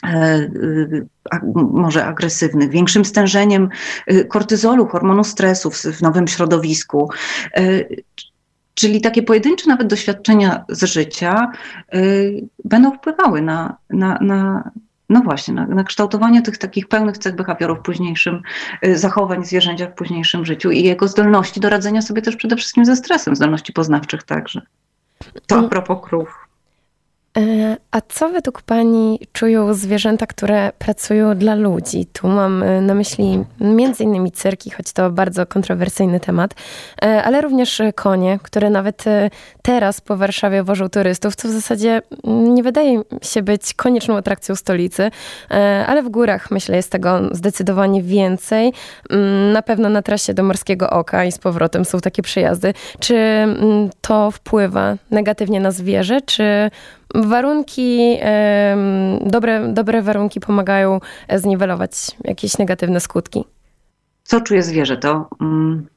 y, 0.05 1.05
może 1.53 2.05
agresywnych, 2.05 2.69
większym 2.69 3.05
stężeniem 3.05 3.69
kortyzolu, 4.29 4.87
hormonu 4.87 5.23
stresu 5.23 5.71
w 5.71 6.01
nowym 6.01 6.27
środowisku. 6.27 7.09
Czyli 8.73 9.01
takie 9.01 9.23
pojedyncze 9.23 9.69
nawet 9.69 9.87
doświadczenia 9.87 10.65
z 10.69 10.83
życia 10.83 11.51
będą 12.65 12.91
wpływały 12.91 13.41
na, 13.41 13.77
na, 13.89 14.19
na, 14.21 14.71
no 15.09 15.21
właśnie, 15.21 15.53
na, 15.53 15.67
na, 15.67 15.83
kształtowanie 15.83 16.41
tych 16.41 16.57
takich 16.57 16.87
pełnych 16.87 17.17
cech 17.17 17.35
behawiorów 17.35 17.79
w 17.79 17.81
późniejszym, 17.81 18.41
y, 18.85 18.97
zachowań 18.97 19.45
zwierzęcia 19.45 19.87
w 19.87 19.93
późniejszym 19.93 20.45
życiu 20.45 20.71
i 20.71 20.83
jego 20.83 21.07
zdolności 21.07 21.59
do 21.59 21.69
radzenia 21.69 22.01
sobie 22.01 22.21
też 22.21 22.35
przede 22.35 22.55
wszystkim 22.55 22.85
ze 22.85 22.95
stresem, 22.95 23.35
zdolności 23.35 23.73
poznawczych 23.73 24.23
także. 24.23 24.61
To 25.47 25.55
a 25.55 25.57
mm. 25.57 25.69
propos 25.69 25.97
krów. 26.03 26.48
E, 27.37 27.77
a 27.91 28.01
co 28.01 28.29
według 28.29 28.61
Pani 28.61 29.19
czują 29.33 29.73
zwierzęta, 29.73 30.27
które 30.27 30.71
pracują 30.79 31.37
dla 31.37 31.55
ludzi? 31.55 32.05
Tu 32.13 32.27
mam 32.27 32.63
e, 32.63 32.81
na 32.81 32.93
myśli 32.93 33.45
innymi 33.99 34.31
cyrki, 34.31 34.69
choć 34.69 34.93
to 34.93 35.09
bardzo 35.09 35.45
kontrowersyjny 35.45 36.19
temat, 36.19 36.53
e, 37.01 37.23
ale 37.23 37.41
również 37.41 37.81
konie, 37.95 38.39
które 38.43 38.69
nawet 38.69 39.03
teraz 39.61 40.01
po 40.01 40.17
Warszawie 40.17 40.63
wożą 40.63 40.89
turystów, 40.89 41.35
co 41.35 41.47
w 41.47 41.51
zasadzie 41.51 42.01
nie 42.23 42.63
wydaje 42.63 43.01
się 43.21 43.41
być 43.41 43.73
konieczną 43.73 44.17
atrakcją 44.17 44.55
stolicy, 44.55 45.11
ale 45.87 46.03
w 46.03 46.09
górach 46.09 46.51
myślę 46.51 46.75
jest 46.75 46.91
tego 46.91 47.19
zdecydowanie 47.31 48.03
więcej. 48.03 48.73
Mm, 49.09 49.51
na 49.51 49.61
pewno 49.61 49.89
na 49.89 50.01
trasie 50.01 50.33
do 50.33 50.43
Morskiego 50.43 50.89
Oka 50.89 51.25
i 51.25 51.31
z 51.31 51.37
powrotem 51.37 51.85
są 51.85 51.99
takie 51.99 52.21
przejazdy. 52.21 52.73
Czy 52.99 53.15
mm, 53.15 53.89
to 54.01 54.31
wpływa 54.31 54.95
negatywnie 55.11 55.59
na 55.59 55.71
zwierzę, 55.71 56.21
czy 56.21 56.71
warunki, 57.15 58.17
dobre, 59.21 59.73
dobre 59.73 60.01
warunki 60.01 60.39
pomagają 60.39 60.99
zniwelować 61.35 61.91
jakieś 62.23 62.57
negatywne 62.57 62.99
skutki. 62.99 63.43
Co 64.23 64.41
czuje 64.41 64.63
zwierzę? 64.63 64.97
To, 64.97 65.29
mm, 65.41 65.87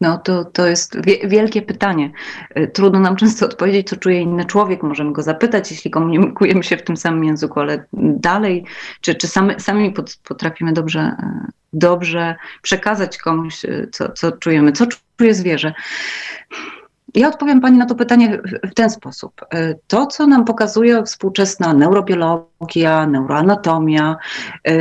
no, 0.00 0.18
to, 0.18 0.44
to 0.44 0.66
jest 0.66 0.96
wielkie 1.24 1.62
pytanie. 1.62 2.10
Y, 2.58 2.68
trudno 2.68 3.00
nam 3.00 3.16
często 3.22 3.46
odpowiedzieć, 3.46 3.88
co 3.88 3.96
czuje 3.96 4.20
inny 4.20 4.44
człowiek. 4.44 4.82
Możemy 4.82 5.12
go 5.12 5.22
zapytać, 5.22 5.70
jeśli 5.70 5.90
komunikujemy 5.90 6.62
się 6.64 6.76
w 6.76 6.82
tym 6.82 6.96
samym 6.96 7.24
języku, 7.24 7.60
ale 7.60 7.84
dalej, 7.92 8.64
czy, 9.00 9.14
czy 9.14 9.28
sami, 9.28 9.54
sami 9.58 9.94
potrafimy 10.24 10.72
dobrze, 10.72 11.16
dobrze 11.72 12.36
przekazać 12.62 13.18
komuś, 13.18 13.62
co, 13.92 14.12
co 14.12 14.32
czujemy, 14.32 14.72
co 14.72 14.86
czuje 15.16 15.34
zwierzę. 15.34 15.74
Ja 17.16 17.28
odpowiem 17.28 17.60
Pani 17.60 17.78
na 17.78 17.86
to 17.86 17.94
pytanie 17.94 18.40
w 18.70 18.74
ten 18.74 18.90
sposób. 18.90 19.32
E, 19.50 19.74
to, 19.86 20.06
co 20.06 20.26
nam 20.26 20.44
pokazuje 20.44 21.02
współczesna 21.02 21.74
neurobiologia, 21.74 23.06
neuroanatomia, 23.06 24.16
e, 24.68 24.72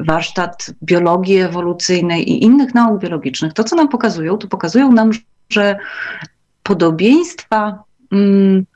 warsztat 0.00 0.70
biologii 0.82 1.36
ewolucyjnej 1.36 2.30
i 2.30 2.44
innych 2.44 2.74
nauk 2.74 3.00
biologicznych, 3.00 3.52
to, 3.52 3.64
co 3.64 3.76
nam 3.76 3.88
pokazują, 3.88 4.38
to 4.38 4.48
pokazują 4.48 4.92
nam, 4.92 5.10
że 5.50 5.76
podobieństwa 6.62 7.84
mm, 8.12 8.66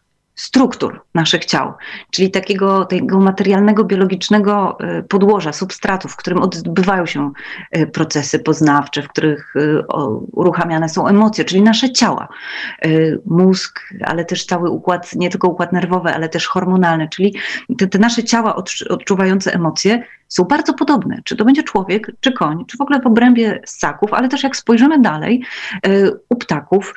struktur 0.40 1.04
naszych 1.14 1.44
ciał, 1.44 1.72
czyli 2.10 2.30
takiego 2.30 2.84
tego 2.84 3.20
materialnego, 3.20 3.84
biologicznego 3.84 4.78
e, 4.80 5.02
podłoża, 5.02 5.52
substratów, 5.52 6.12
w 6.12 6.16
którym 6.16 6.42
odbywają 6.42 7.06
się 7.06 7.32
e, 7.70 7.86
procesy 7.86 8.38
poznawcze, 8.38 9.02
w 9.02 9.08
których 9.08 9.54
e, 9.56 9.82
uruchamiane 10.32 10.88
są 10.88 11.06
emocje, 11.06 11.44
czyli 11.44 11.62
nasze 11.62 11.92
ciała. 11.92 12.28
Mózg, 13.26 13.80
ale 14.04 14.24
też 14.24 14.46
cały 14.46 14.70
układ, 14.70 15.14
nie 15.14 15.30
tylko 15.30 15.48
układ 15.48 15.72
nerwowy, 15.72 16.14
ale 16.14 16.28
też 16.28 16.46
hormonalny, 16.46 17.08
czyli 17.08 17.34
te, 17.78 17.86
te 17.86 17.98
nasze 17.98 18.24
ciała 18.24 18.56
odczuwające 18.88 19.54
emocje 19.54 20.02
są 20.30 20.44
bardzo 20.44 20.74
podobne. 20.74 21.20
Czy 21.24 21.36
to 21.36 21.44
będzie 21.44 21.62
człowiek, 21.62 22.12
czy 22.20 22.32
koń, 22.32 22.64
czy 22.66 22.76
w 22.76 22.80
ogóle 22.80 23.00
w 23.00 23.06
obrębie 23.06 23.60
ssaków, 23.66 24.12
ale 24.12 24.28
też 24.28 24.42
jak 24.42 24.56
spojrzymy 24.56 25.00
dalej, 25.00 25.42
u 26.28 26.36
ptaków 26.36 26.94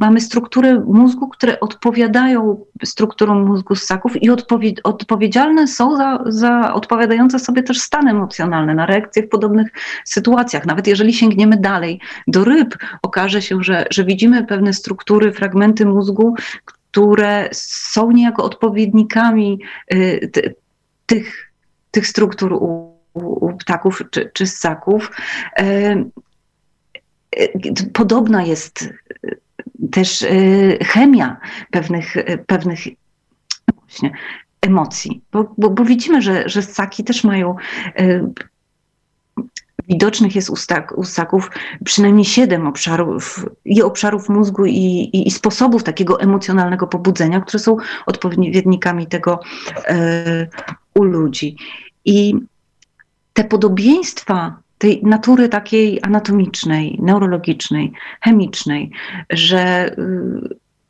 mamy 0.00 0.20
struktury 0.20 0.80
mózgu, 0.80 1.28
które 1.28 1.60
odpowiadają 1.60 2.64
strukturą 2.84 3.44
mózgu 3.44 3.74
ssaków 3.74 4.22
i 4.22 4.30
odpowie 4.30 4.72
odpowiedzialne 4.84 5.66
są 5.66 5.96
za, 5.96 6.24
za 6.26 6.74
odpowiadające 6.74 7.38
sobie 7.38 7.62
też 7.62 7.80
stany 7.80 8.10
emocjonalne, 8.10 8.74
na 8.74 8.86
reakcje 8.86 9.22
w 9.22 9.28
podobnych 9.28 9.68
sytuacjach. 10.04 10.66
Nawet 10.66 10.86
jeżeli 10.86 11.12
sięgniemy 11.12 11.56
dalej 11.56 12.00
do 12.26 12.44
ryb, 12.44 12.78
okaże 13.02 13.42
się, 13.42 13.62
że, 13.62 13.86
że 13.90 14.04
widzimy 14.04 14.46
pewne 14.46 14.72
struktury, 14.72 15.32
fragmenty 15.32 15.86
mózgu, 15.86 16.34
które 16.64 17.48
są 17.52 18.10
niejako 18.10 18.44
odpowiednikami 18.44 19.60
y, 19.92 20.30
tych, 21.06 21.47
tych 21.90 22.06
struktur 22.06 22.52
u, 22.52 22.98
u 23.14 23.56
ptaków 23.56 24.02
czy, 24.10 24.30
czy 24.34 24.46
ssaków. 24.46 25.10
Y, 25.60 25.64
y, 27.38 27.90
podobna 27.92 28.42
jest 28.42 28.88
też 29.90 30.22
y, 30.22 30.78
chemia 30.82 31.36
pewnych, 31.70 32.14
pewnych 32.46 32.78
właśnie, 33.80 34.12
emocji, 34.60 35.22
bo, 35.32 35.54
bo, 35.58 35.70
bo 35.70 35.84
widzimy, 35.84 36.22
że, 36.22 36.48
że 36.48 36.62
ssaki 36.62 37.04
też 37.04 37.24
mają 37.24 37.56
widocznych 39.88 40.34
jest 40.34 40.50
u, 40.96 41.04
ssaków 41.04 41.50
przynajmniej 41.84 42.24
siedem 42.24 42.66
obszarów 42.66 43.46
i 43.64 43.82
obszarów 43.82 44.28
mózgu 44.28 44.66
i, 44.66 44.74
i, 44.74 45.28
i, 45.28 45.30
sposobów 45.30 45.84
takiego 45.84 46.20
emocjonalnego 46.20 46.86
pobudzenia, 46.86 47.40
które 47.40 47.58
są 47.58 47.76
odpowiednikami 48.06 49.06
tego 49.06 49.40
e, 49.86 50.48
u 50.98 51.04
ludzi. 51.04 51.56
I 52.04 52.34
te 53.32 53.44
podobieństwa 53.44 54.62
tej 54.78 55.02
natury 55.02 55.48
takiej 55.48 55.98
anatomicznej, 56.02 56.98
neurologicznej, 57.02 57.92
chemicznej, 58.20 58.90
że 59.30 59.90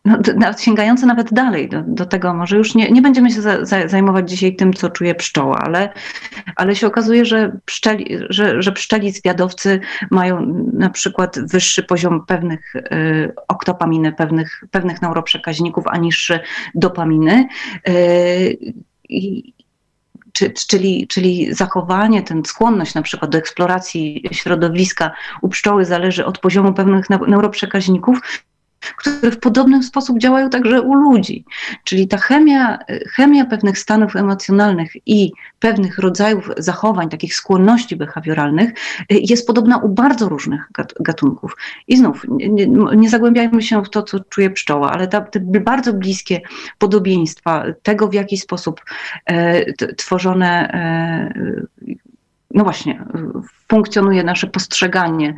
no, 0.05 0.53
sięgające 0.59 1.07
nawet 1.07 1.33
dalej 1.33 1.69
do, 1.69 1.83
do, 1.87 2.07
tego, 2.07 2.35
może 2.35 2.57
już 2.57 2.75
nie, 2.75 2.91
nie 2.91 3.03
będziemy 3.03 3.31
się 3.31 3.43
za, 3.43 3.65
za, 3.65 3.89
zajmować 3.89 4.31
dzisiaj 4.31 4.57
tym, 4.57 4.73
co 4.73 4.91
czuje 4.91 5.15
pszczoła, 5.15 5.59
ale, 5.59 5.93
ale 6.57 6.77
się 6.77 6.87
okazuje, 6.87 7.25
że 7.25 7.53
pszczeli, 7.65 8.19
że, 8.29 8.63
że 8.63 8.73
pszczeli 8.73 9.13
zwiadowcy 9.13 9.81
mają 10.11 10.65
na 10.73 10.91
przykład 10.91 11.39
wyższy 11.41 11.83
poziom 11.83 12.27
pewnych 12.27 12.77
y, 12.77 13.35
oktopaminy, 13.49 14.13
pewnych, 14.13 14.65
pewnych 14.71 15.03
neuroprzekaźników, 15.03 15.85
a 15.87 15.99
niższy 15.99 16.41
dopaminy. 16.75 17.49
Y, 17.89 18.59
i, 19.09 19.53
czyli, 20.69 21.07
czyli 21.07 21.55
zachowanie, 21.55 22.23
ten 22.23 22.45
skłonność 22.45 22.95
na 22.95 23.03
przykład 23.03 23.31
do 23.31 23.39
eksploracji 23.39 24.23
środowiska 24.33 25.11
u 25.43 25.49
pszczoły 25.49 25.85
zależy 25.85 26.27
od 26.27 26.39
poziomu 26.39 26.73
pewnych 26.73 27.11
neuroprzekaźników, 27.11 28.21
które 28.81 29.31
w 29.31 29.39
podobny 29.39 29.83
sposób 29.83 30.19
działają 30.19 30.51
także 30.51 30.83
u 30.83 30.95
ludzi. 30.95 31.45
Czyli 31.85 32.09
ta 32.09 32.17
chemia, 32.17 32.79
chemia 33.15 33.45
pewnych 33.45 33.79
stanów 33.79 34.17
emocjonalnych 34.17 34.93
i 35.07 35.33
pewnych 35.59 35.99
rodzajów 35.99 36.51
zachowań, 36.59 37.09
takich 37.09 37.35
skłonności 37.35 37.97
behawioralnych 37.97 38.71
jest 39.11 39.47
podobna 39.47 39.77
u 39.77 39.89
bardzo 39.89 40.29
różnych 40.29 40.71
gatunków. 41.01 41.57
I 41.89 41.97
znów, 41.97 42.27
nie, 42.29 42.67
nie 42.97 43.11
zagłębiajmy 43.11 43.63
się 43.63 43.85
w 43.85 43.91
to, 43.91 44.03
co 44.03 44.21
czuje 44.21 44.51
pszczoła, 44.51 44.93
ale 44.93 45.09
ta, 45.09 45.21
te 45.21 45.41
bardzo 45.41 45.93
bliskie 45.93 46.41
podobieństwa 46.79 47.65
tego, 47.83 48.09
w 48.09 48.15
jaki 48.15 48.39
sposób 48.39 48.81
e, 49.27 49.95
tworzone 49.95 50.73
e, 50.73 51.99
no 52.55 52.65
właśnie, 52.65 53.05
funkcjonuje 53.69 54.25
nasze 54.25 54.47
postrzeganie, 54.47 55.35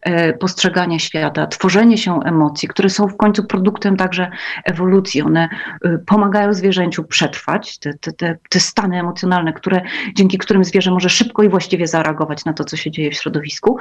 e, 0.00 0.32
postrzeganie 0.32 1.00
świata, 1.00 1.46
tworzenie 1.46 1.98
się 1.98 2.20
emocji, 2.20 2.68
które 2.68 2.90
są 2.90 3.08
w 3.08 3.16
końcu 3.16 3.44
produktem 3.44 3.96
także 3.96 4.30
ewolucji. 4.64 5.22
One 5.22 5.48
e, 5.84 5.98
pomagają 5.98 6.54
zwierzęciu 6.54 7.04
przetrwać, 7.04 7.78
te, 7.78 7.94
te, 8.16 8.38
te 8.50 8.60
stany 8.60 9.00
emocjonalne, 9.00 9.52
które, 9.52 9.82
dzięki 10.14 10.38
którym 10.38 10.64
zwierzę 10.64 10.90
może 10.90 11.08
szybko 11.08 11.42
i 11.42 11.48
właściwie 11.48 11.86
zareagować 11.86 12.44
na 12.44 12.52
to, 12.52 12.64
co 12.64 12.76
się 12.76 12.90
dzieje 12.90 13.10
w 13.10 13.14
środowisku. 13.14 13.78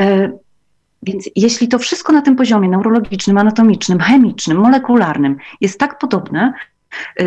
E, 0.00 0.32
więc 1.02 1.30
jeśli 1.36 1.68
to 1.68 1.78
wszystko 1.78 2.12
na 2.12 2.22
tym 2.22 2.36
poziomie 2.36 2.68
neurologicznym, 2.68 3.38
anatomicznym, 3.38 3.98
chemicznym, 3.98 4.58
molekularnym 4.58 5.36
jest 5.60 5.80
tak 5.80 5.98
podobne, 5.98 6.52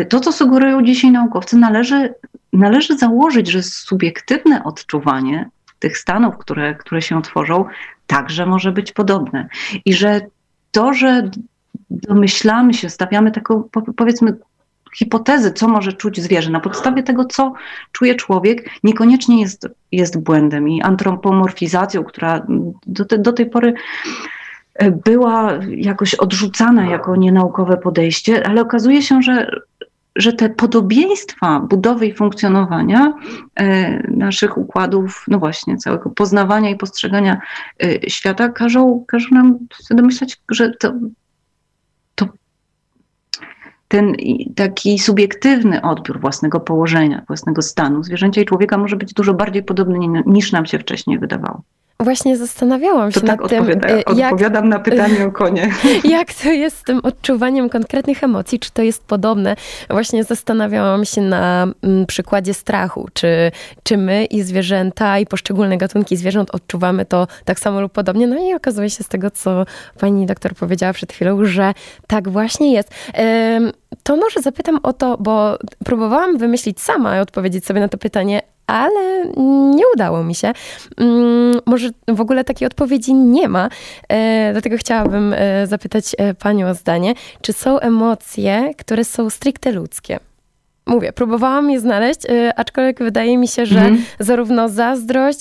to, 0.08 0.20
co 0.20 0.32
sugerują 0.32 0.82
dzisiaj 0.82 1.10
naukowcy, 1.10 1.56
należy 1.56 2.14
należy 2.52 2.98
założyć, 2.98 3.48
że 3.48 3.62
subiektywne 3.62 4.64
odczuwanie 4.64 5.50
tych 5.78 5.98
stanów, 5.98 6.38
które, 6.38 6.74
które 6.74 7.02
się 7.02 7.22
tworzą, 7.22 7.64
także 8.06 8.46
może 8.46 8.72
być 8.72 8.92
podobne. 8.92 9.48
I 9.84 9.94
że 9.94 10.20
to, 10.70 10.94
że 10.94 11.30
domyślamy 11.90 12.74
się, 12.74 12.90
stawiamy 12.90 13.30
taką, 13.30 13.68
powiedzmy, 13.96 14.36
hipotezy, 14.96 15.52
co 15.52 15.68
może 15.68 15.92
czuć 15.92 16.20
zwierzę, 16.20 16.50
na 16.50 16.60
podstawie 16.60 17.02
tego, 17.02 17.24
co 17.24 17.52
czuje 17.92 18.14
człowiek, 18.14 18.70
niekoniecznie 18.84 19.40
jest, 19.40 19.68
jest 19.92 20.22
błędem 20.22 20.68
i 20.68 20.82
antropomorfizacją, 20.82 22.04
która 22.04 22.46
do, 22.86 23.04
te, 23.04 23.18
do 23.18 23.32
tej 23.32 23.50
pory 23.50 23.74
była 25.04 25.52
jakoś 25.68 26.14
odrzucana 26.14 26.86
jako 26.86 27.16
nienaukowe 27.16 27.76
podejście, 27.76 28.46
ale 28.46 28.60
okazuje 28.60 29.02
się, 29.02 29.22
że 29.22 29.50
że 30.16 30.32
te 30.32 30.48
podobieństwa 30.48 31.60
budowy 31.60 32.06
i 32.06 32.14
funkcjonowania 32.14 33.14
e, 33.54 33.90
naszych 34.10 34.58
układów, 34.58 35.24
no 35.28 35.38
właśnie, 35.38 35.76
całego 35.76 36.10
poznawania 36.10 36.70
i 36.70 36.76
postrzegania 36.76 37.40
e, 37.82 38.10
świata 38.10 38.48
każą, 38.48 39.04
każą 39.08 39.34
nam 39.34 39.58
domyślać, 39.90 40.40
że 40.50 40.70
to, 40.70 40.92
to 42.14 42.28
ten 43.88 44.14
taki 44.56 44.98
subiektywny 44.98 45.82
odbiór 45.82 46.20
własnego 46.20 46.60
położenia, 46.60 47.22
własnego 47.26 47.62
stanu 47.62 48.02
zwierzęcia 48.02 48.40
i 48.40 48.44
człowieka 48.44 48.78
może 48.78 48.96
być 48.96 49.12
dużo 49.12 49.34
bardziej 49.34 49.62
podobny 49.62 50.22
niż 50.26 50.52
nam 50.52 50.66
się 50.66 50.78
wcześniej 50.78 51.18
wydawało. 51.18 51.62
Właśnie 52.00 52.36
zastanawiałam 52.36 53.12
się 53.12 53.20
to 53.20 53.26
tak 53.26 53.40
nad 53.40 53.50
tym. 53.50 53.70
Y, 53.70 53.80
jak, 54.16 54.32
odpowiadam 54.32 54.68
na 54.68 54.78
pytanie 54.78 55.26
o 55.26 55.32
konie. 55.32 55.70
Jak 56.04 56.34
to 56.34 56.50
jest 56.50 56.78
z 56.78 56.82
tym 56.82 57.00
odczuwaniem 57.02 57.68
konkretnych 57.68 58.24
emocji? 58.24 58.58
Czy 58.58 58.70
to 58.70 58.82
jest 58.82 59.04
podobne? 59.04 59.56
Właśnie 59.90 60.24
zastanawiałam 60.24 61.04
się 61.04 61.20
na 61.20 61.66
mm, 61.82 62.06
przykładzie 62.06 62.54
strachu. 62.54 63.08
Czy, 63.12 63.52
czy 63.82 63.96
my 63.96 64.24
i 64.24 64.42
zwierzęta, 64.42 65.18
i 65.18 65.26
poszczególne 65.26 65.78
gatunki 65.78 66.16
zwierząt 66.16 66.50
odczuwamy 66.50 67.04
to 67.04 67.26
tak 67.44 67.60
samo 67.60 67.80
lub 67.80 67.92
podobnie? 67.92 68.26
No 68.26 68.50
i 68.50 68.54
okazuje 68.54 68.90
się 68.90 69.04
z 69.04 69.08
tego, 69.08 69.30
co 69.30 69.64
pani 70.00 70.26
doktor 70.26 70.54
powiedziała 70.54 70.92
przed 70.92 71.12
chwilą, 71.12 71.44
że 71.44 71.74
tak 72.06 72.28
właśnie 72.28 72.72
jest. 72.72 72.94
To 74.02 74.16
może 74.16 74.42
zapytam 74.42 74.78
o 74.82 74.92
to, 74.92 75.16
bo 75.20 75.58
próbowałam 75.84 76.38
wymyślić 76.38 76.80
sama 76.80 77.16
i 77.16 77.20
odpowiedzieć 77.20 77.66
sobie 77.66 77.80
na 77.80 77.88
to 77.88 77.98
pytanie, 77.98 78.42
ale 78.72 79.24
nie 79.76 79.84
udało 79.94 80.24
mi 80.24 80.34
się. 80.34 80.52
Mm, 80.96 81.60
może 81.66 81.90
w 82.08 82.20
ogóle 82.20 82.44
takiej 82.44 82.66
odpowiedzi 82.66 83.14
nie 83.14 83.48
ma. 83.48 83.68
E, 84.08 84.52
dlatego 84.52 84.76
chciałabym 84.76 85.34
e, 85.36 85.66
zapytać 85.66 86.14
e, 86.18 86.34
Panią 86.34 86.68
o 86.68 86.74
zdanie. 86.74 87.14
Czy 87.40 87.52
są 87.52 87.78
emocje, 87.78 88.74
które 88.78 89.04
są 89.04 89.30
stricte 89.30 89.72
ludzkie? 89.72 90.18
Mówię, 90.86 91.12
próbowałam 91.12 91.70
je 91.70 91.80
znaleźć, 91.80 92.20
aczkolwiek 92.56 92.98
wydaje 92.98 93.38
mi 93.38 93.48
się, 93.48 93.66
że 93.66 93.78
mhm. 93.78 94.04
zarówno 94.18 94.68
zazdrość, 94.68 95.40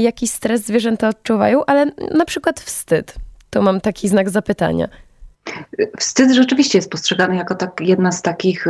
jak 0.00 0.22
i 0.22 0.28
stres 0.28 0.66
zwierzęta 0.66 1.08
odczuwają, 1.08 1.64
ale 1.66 1.86
na 2.14 2.24
przykład 2.24 2.60
wstyd. 2.60 3.14
To 3.50 3.62
mam 3.62 3.80
taki 3.80 4.08
znak 4.08 4.30
zapytania. 4.30 4.88
Wstyd 5.98 6.32
rzeczywiście 6.32 6.78
jest 6.78 6.90
postrzegany 6.90 7.36
jako 7.36 7.54
tak, 7.54 7.80
jedna 7.80 8.12
z 8.12 8.22
takich 8.22 8.66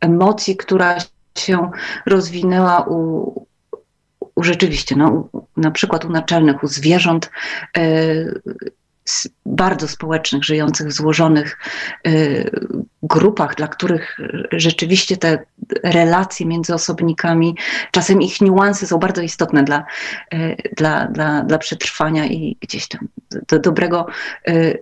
emocji, 0.00 0.56
która 0.56 0.96
się 1.38 1.70
rozwinęła 2.06 2.86
u, 2.88 3.46
u 4.34 4.42
rzeczywiście, 4.42 4.96
no, 4.96 5.28
na 5.56 5.70
przykład 5.70 6.04
u 6.04 6.10
naczelnych, 6.10 6.62
u 6.62 6.66
zwierząt 6.66 7.30
e, 7.76 7.82
bardzo 9.46 9.88
społecznych, 9.88 10.44
żyjących 10.44 10.88
w 10.88 10.92
złożonych 10.92 11.58
e, 12.06 12.10
grupach, 13.02 13.54
dla 13.54 13.68
których 13.68 14.18
rzeczywiście 14.52 15.16
te 15.16 15.38
relacje 15.82 16.46
między 16.46 16.74
osobnikami, 16.74 17.56
czasem 17.90 18.22
ich 18.22 18.40
niuanse 18.40 18.86
są 18.86 18.98
bardzo 18.98 19.22
istotne 19.22 19.64
dla, 19.64 19.84
e, 20.30 20.56
dla, 20.76 21.06
dla, 21.06 21.42
dla 21.42 21.58
przetrwania 21.58 22.26
i 22.26 22.56
gdzieś 22.60 22.88
tam 22.88 23.08
do 23.48 23.58
dobrego, 23.58 24.06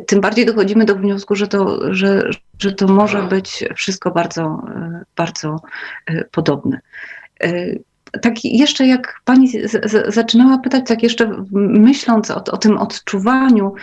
tym 0.07 0.21
bardziej 0.21 0.47
dochodzimy 0.47 0.85
do 0.85 0.97
wniosku, 0.97 1.37
że 1.37 1.49
to, 1.49 1.95
że, 1.95 2.31
że 2.59 2.73
to 2.73 2.89
może 2.89 3.23
być 3.23 3.65
wszystko 3.75 4.11
bardzo, 4.11 4.63
bardzo 5.17 5.57
podobne 6.31 6.81
tak 8.23 8.45
jeszcze 8.45 8.87
jak 8.87 9.21
pani 9.25 9.53
zaczynała 10.09 10.59
pytać, 10.59 10.85
tak 10.87 11.03
jeszcze 11.03 11.45
myśląc 11.53 12.31
o, 12.31 12.45
o 12.51 12.57
tym 12.57 12.79
odczuwaniu, 12.79 13.75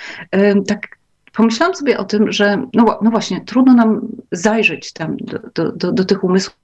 tak 0.67 0.97
pomyślałam 1.37 1.75
sobie 1.75 1.97
o 1.97 2.05
tym, 2.05 2.31
że 2.31 2.63
no, 2.73 2.99
no 3.01 3.11
właśnie, 3.11 3.41
trudno 3.41 3.73
nam 3.73 4.01
zajrzeć 4.31 4.93
tam 4.93 5.17
do, 5.17 5.39
do, 5.55 5.71
do, 5.71 5.91
do, 5.91 6.05
tych 6.05 6.23
umysłów, 6.23 6.55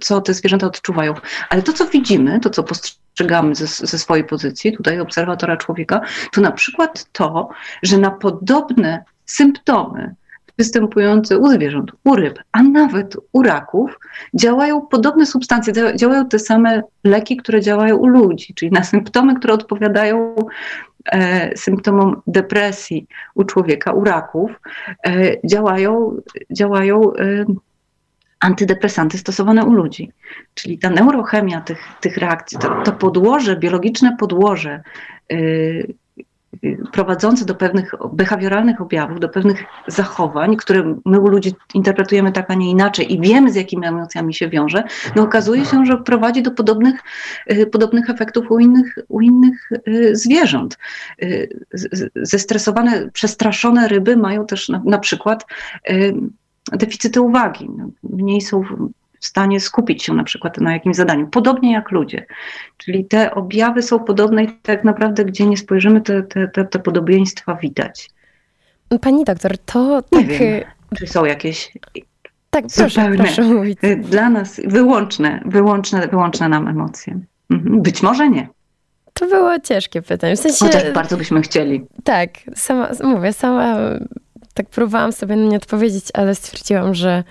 co 0.00 0.20
te 0.20 0.34
zwierzęta 0.34 0.66
odczuwają. 0.66 1.14
Ale 1.50 1.62
to, 1.62 1.72
co 1.72 1.86
widzimy, 1.86 2.40
to, 2.40 2.50
co 2.50 2.62
postrzegamy 2.62 3.54
ze, 3.54 3.66
ze 3.66 3.98
swojej 3.98 4.24
pozycji, 4.24 4.76
tutaj 4.76 5.00
obserwatora 5.00 5.56
człowieka, 5.56 6.00
to 6.32 6.40
na 6.40 6.52
przykład 6.52 7.06
to, 7.12 7.48
że 7.82 7.98
na 7.98 8.10
podobne 8.10 9.04
symptomy 9.26 10.14
występujące 10.58 11.38
u 11.38 11.48
zwierząt, 11.48 11.92
u 12.04 12.16
ryb, 12.16 12.38
a 12.52 12.62
nawet 12.62 13.16
u 13.32 13.42
raków 13.42 13.98
działają 14.34 14.80
podobne 14.80 15.26
substancje, 15.26 15.72
działają 15.96 16.28
te 16.28 16.38
same 16.38 16.82
leki, 17.04 17.36
które 17.36 17.60
działają 17.60 17.96
u 17.96 18.06
ludzi, 18.06 18.54
czyli 18.54 18.70
na 18.70 18.84
symptomy, 18.84 19.34
które 19.34 19.54
odpowiadają 19.54 20.34
e, 21.12 21.56
symptomom 21.56 22.22
depresji 22.26 23.06
u 23.34 23.44
człowieka, 23.44 23.92
u 23.92 24.04
raków, 24.04 24.50
e, 25.06 25.46
działają, 25.48 26.16
działają 26.50 27.14
e, 27.14 27.44
antydepresanty 28.40 29.18
stosowane 29.18 29.64
u 29.64 29.72
ludzi. 29.72 30.12
Czyli 30.54 30.78
ta 30.78 30.90
neurochemia 30.90 31.60
tych, 31.60 31.82
tych 32.00 32.16
reakcji, 32.16 32.58
to, 32.58 32.82
to 32.84 32.92
podłoże, 32.92 33.56
biologiczne 33.56 34.16
podłoże, 34.18 34.82
y, 35.32 35.94
prowadzące 36.92 37.44
do 37.44 37.54
pewnych 37.54 37.94
behawioralnych 38.12 38.80
objawów, 38.80 39.20
do 39.20 39.28
pewnych 39.28 39.64
zachowań, 39.86 40.56
które 40.56 40.94
my 41.06 41.20
u 41.20 41.28
ludzi 41.28 41.54
interpretujemy 41.74 42.32
tak, 42.32 42.50
a 42.50 42.54
nie 42.54 42.70
inaczej 42.70 43.12
i 43.12 43.20
wiemy, 43.20 43.52
z 43.52 43.54
jakimi 43.54 43.86
emocjami 43.86 44.34
się 44.34 44.48
wiąże, 44.48 44.84
no 45.16 45.22
okazuje 45.22 45.64
się, 45.64 45.86
że 45.86 45.96
prowadzi 45.96 46.42
do 46.42 46.50
podobnych, 46.50 47.00
y, 47.52 47.66
podobnych 47.66 48.10
efektów 48.10 48.50
u 48.50 48.58
innych, 48.58 48.98
u 49.08 49.20
innych 49.20 49.70
y, 49.88 50.16
zwierząt. 50.16 50.78
Y, 51.22 51.48
zestresowane, 52.16 53.10
przestraszone 53.12 53.88
ryby 53.88 54.16
mają 54.16 54.46
też 54.46 54.68
na, 54.68 54.82
na 54.84 54.98
przykład 54.98 55.46
deficyty 56.72 57.20
uwagi. 57.20 57.70
No, 57.76 57.88
mniej 58.02 58.40
są 58.40 58.62
w 59.20 59.26
stanie 59.26 59.60
skupić 59.60 60.02
się 60.02 60.14
na 60.14 60.24
przykład 60.24 60.58
na 60.58 60.72
jakimś 60.72 60.96
zadaniu, 60.96 61.26
podobnie 61.26 61.72
jak 61.72 61.90
ludzie. 61.90 62.26
Czyli 62.76 63.04
te 63.04 63.34
objawy 63.34 63.82
są 63.82 63.98
podobne 63.98 64.44
i 64.44 64.48
tak 64.62 64.84
naprawdę, 64.84 65.24
gdzie 65.24 65.46
nie 65.46 65.56
spojrzymy, 65.56 66.00
te, 66.00 66.22
te, 66.22 66.48
te, 66.48 66.64
te 66.64 66.78
podobieństwa 66.78 67.54
widać. 67.54 68.10
Pani 69.00 69.24
doktor, 69.24 69.58
to 69.58 70.02
nie 70.12 70.22
tak... 70.22 70.28
Wiem, 70.28 70.64
czy 70.98 71.06
są 71.06 71.24
jakieś 71.24 71.72
tak, 72.50 72.64
proszę, 72.76 73.12
proszę 73.16 73.42
mówić. 73.42 73.78
Dla 73.98 74.30
nas 74.30 74.60
wyłączne, 74.64 75.40
wyłączne, 75.44 76.08
wyłączne 76.08 76.48
nam 76.48 76.68
emocje. 76.68 77.20
Mhm. 77.50 77.82
Być 77.82 78.02
może 78.02 78.28
nie. 78.28 78.48
To 79.12 79.26
było 79.26 79.60
ciężkie 79.60 80.02
pytanie. 80.02 80.36
W 80.36 80.40
sensie, 80.40 80.64
Chociaż 80.64 80.92
bardzo 80.92 81.16
byśmy 81.16 81.42
chcieli. 81.42 81.86
Tak, 82.04 82.30
sama, 82.54 82.88
mówię, 83.04 83.32
sama 83.32 83.76
tak 84.54 84.68
próbowałam 84.68 85.12
sobie 85.12 85.36
na 85.36 85.50
nie 85.50 85.56
odpowiedzieć, 85.56 86.04
ale 86.14 86.34
stwierdziłam, 86.34 86.94
że 86.94 87.24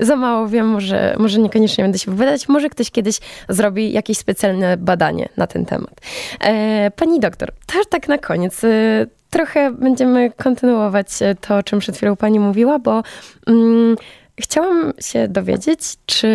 za 0.00 0.16
mało 0.16 0.48
wiem, 0.48 0.68
może, 0.68 1.14
może 1.18 1.38
niekoniecznie 1.38 1.84
będę 1.84 1.98
się 1.98 2.10
wypowiadać. 2.10 2.48
Może 2.48 2.68
ktoś 2.68 2.90
kiedyś 2.90 3.18
zrobi 3.48 3.92
jakieś 3.92 4.18
specjalne 4.18 4.76
badanie 4.76 5.28
na 5.36 5.46
ten 5.46 5.66
temat. 5.66 6.00
E, 6.40 6.90
pani 6.90 7.20
doktor, 7.20 7.52
też 7.66 7.86
tak 7.90 8.08
na 8.08 8.18
koniec. 8.18 8.64
E, 8.64 9.06
trochę 9.30 9.70
będziemy 9.72 10.30
kontynuować 10.30 11.08
to, 11.40 11.56
o 11.56 11.62
czym 11.62 11.78
przed 11.78 11.96
chwilą 11.96 12.16
pani 12.16 12.40
mówiła, 12.40 12.78
bo 12.78 13.02
mm, 13.46 13.96
chciałam 14.40 14.92
się 15.00 15.28
dowiedzieć, 15.28 15.80
czy 16.06 16.28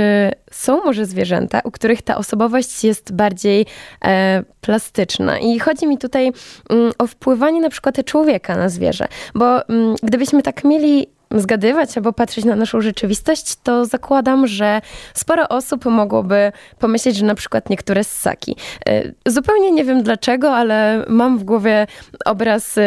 są 0.52 0.84
może 0.84 1.06
zwierzęta, 1.06 1.62
u 1.64 1.72
których 1.72 2.02
ta 2.02 2.18
osobowość 2.18 2.84
jest 2.84 3.14
bardziej 3.14 3.66
e, 4.06 4.44
plastyczna. 4.62 5.40
I 5.40 5.60
chodzi 5.60 5.88
mi 5.88 5.98
tutaj 5.98 6.32
mm, 6.70 6.92
o 6.98 7.08
wpływanie 7.08 7.62
na 7.62 7.70
przykład 7.70 8.06
człowieka 8.06 8.58
na 8.58 8.70
zwierzę, 8.70 9.08
bo 9.36 9.68
mm, 9.68 9.96
gdybyśmy 10.04 10.42
tak 10.42 10.64
mieli 10.64 11.08
zgadywać 11.36 11.98
albo 11.98 12.14
patrzeć 12.14 12.46
na 12.46 12.56
naszą 12.56 12.82
rzeczywistość, 12.82 13.56
to 13.64 13.86
zakładam, 13.86 14.48
że 14.48 14.82
sporo 15.14 15.50
osób 15.50 15.86
mogłoby 15.86 16.52
pomyśleć, 16.80 17.16
że 17.16 17.26
na 17.26 17.36
przykład 17.36 17.70
niektóre 17.70 18.04
ssaki. 18.04 18.56
Y, 18.90 19.14
zupełnie 19.26 19.72
nie 19.72 19.84
wiem 19.84 20.04
dlaczego, 20.04 20.56
ale 20.56 21.06
mam 21.08 21.38
w 21.38 21.44
głowie 21.44 21.88
obraz 22.26 22.78
y, 22.78 22.82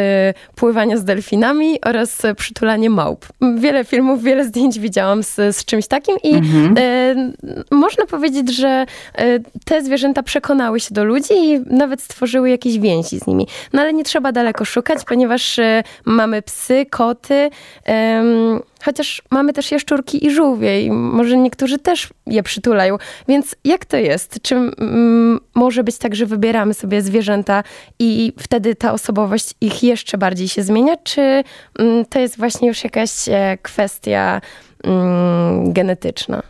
pływania 0.55 0.97
z 0.97 1.05
delfinami 1.05 1.81
oraz 1.81 2.23
przytulanie 2.37 2.91
małp. 2.91 3.27
Wiele 3.57 3.85
filmów, 3.85 4.23
wiele 4.23 4.45
zdjęć 4.45 4.79
widziałam 4.79 5.23
z, 5.23 5.57
z 5.57 5.65
czymś 5.65 5.87
takim 5.87 6.17
i 6.23 6.35
mhm. 6.35 6.75
Można 7.71 8.07
powiedzieć, 8.07 8.57
że 8.57 8.87
te 9.65 9.83
zwierzęta 9.83 10.23
przekonały 10.23 10.81
się 10.81 10.95
do 10.95 11.05
ludzi 11.05 11.35
i 11.35 11.61
nawet 11.61 12.03
stworzyły 12.03 12.51
jakieś 12.51 12.79
więzi 12.79 13.19
z 13.19 13.27
nimi. 13.27 13.47
No 13.73 13.83
ale 13.83 13.93
nie 13.93 14.05
trzeba 14.05 14.33
daleko 14.33 14.65
szukać, 14.65 15.05
ponieważ 15.05 15.61
mamy 16.05 16.43
psy, 16.43 16.87
koty, 16.91 17.51
Chociaż 18.85 19.23
mamy 19.31 19.53
też 19.53 19.71
jaszczurki 19.71 20.27
i 20.27 20.31
żółwie 20.31 20.83
i 20.83 20.91
może 20.91 21.37
niektórzy 21.37 21.79
też 21.79 22.09
je 22.27 22.43
przytulają. 22.43 22.99
Więc 23.29 23.57
jak 23.65 23.85
to 23.85 23.97
jest? 23.97 24.39
Czy 24.43 24.71
może 25.55 25.85
być 25.85 25.99
tak, 25.99 26.15
że 26.15 26.27
wybieramy 26.27 26.75
sobie 26.75 27.03
zwierzęta 27.03 27.65
i 27.99 28.33
wtedy 28.39 28.75
ta 28.75 28.93
osobowość 28.93 29.55
ich 29.61 29.83
jeszcze 29.83 30.19
bardziej 30.19 30.49
się 30.49 30.63
zmienia? 30.63 30.97
Czy 30.97 31.45
to 32.11 32.19
jest 32.19 32.39
właśnie 32.39 32.69
już 32.69 32.85
jakaś 32.85 33.29
e, 33.29 33.59
kwestia 33.63 34.41
genetyczna? 35.65 36.43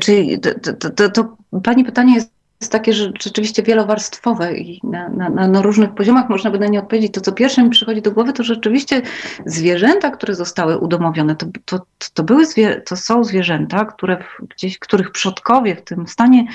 Czyli 0.00 0.40
to, 0.40 0.50
to, 0.74 0.90
to, 0.90 1.10
to 1.10 1.36
Pani 1.62 1.84
pytanie 1.84 2.14
jest 2.14 2.35
jest 2.60 2.72
takie, 2.72 2.92
że 2.92 3.12
rzeczywiście 3.20 3.62
wielowarstwowe 3.62 4.56
i 4.56 4.80
na, 4.84 5.08
na, 5.08 5.48
na, 5.48 5.62
różnych 5.62 5.94
poziomach 5.94 6.28
można 6.28 6.50
by 6.50 6.58
na 6.58 6.66
nie 6.66 6.78
odpowiedzieć. 6.78 7.12
To, 7.12 7.20
co 7.20 7.32
pierwsze 7.32 7.62
mi 7.62 7.70
przychodzi 7.70 8.02
do 8.02 8.12
głowy, 8.12 8.32
to 8.32 8.42
rzeczywiście 8.42 9.02
zwierzęta, 9.46 10.10
które 10.10 10.34
zostały 10.34 10.78
udomowione, 10.78 11.36
to, 11.36 11.46
to, 11.64 11.80
to, 12.14 12.22
były 12.22 12.46
zwie, 12.46 12.80
to 12.80 12.96
są 12.96 13.24
zwierzęta, 13.24 13.84
które 13.84 14.16
w, 14.16 14.46
gdzieś, 14.48 14.78
których 14.78 15.10
przodkowie 15.10 15.76
w 15.76 15.82
tym 15.84 16.06
stanie 16.06 16.46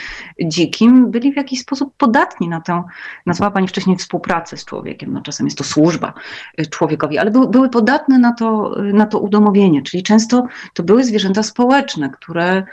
dzikim 0.45 1.11
byli 1.11 1.33
w 1.33 1.35
jakiś 1.35 1.61
sposób 1.61 1.93
podatni 1.97 2.47
na 2.47 2.61
tę, 2.61 2.83
nazwała 3.25 3.51
Pani 3.51 3.67
wcześniej 3.67 3.97
współpracę 3.97 4.57
z 4.57 4.65
człowiekiem, 4.65 5.13
no 5.13 5.21
czasem 5.21 5.47
jest 5.47 5.57
to 5.57 5.63
służba 5.63 6.13
y, 6.59 6.65
człowiekowi, 6.65 7.17
ale 7.17 7.31
były, 7.31 7.49
były 7.49 7.69
podatne 7.69 8.19
na 8.19 8.33
to, 8.33 8.75
na 8.93 9.05
to 9.05 9.19
udomowienie, 9.19 9.81
czyli 9.81 10.03
często 10.03 10.47
to 10.73 10.83
były 10.83 11.03
zwierzęta 11.03 11.43
społeczne, 11.43 12.09
które 12.09 12.63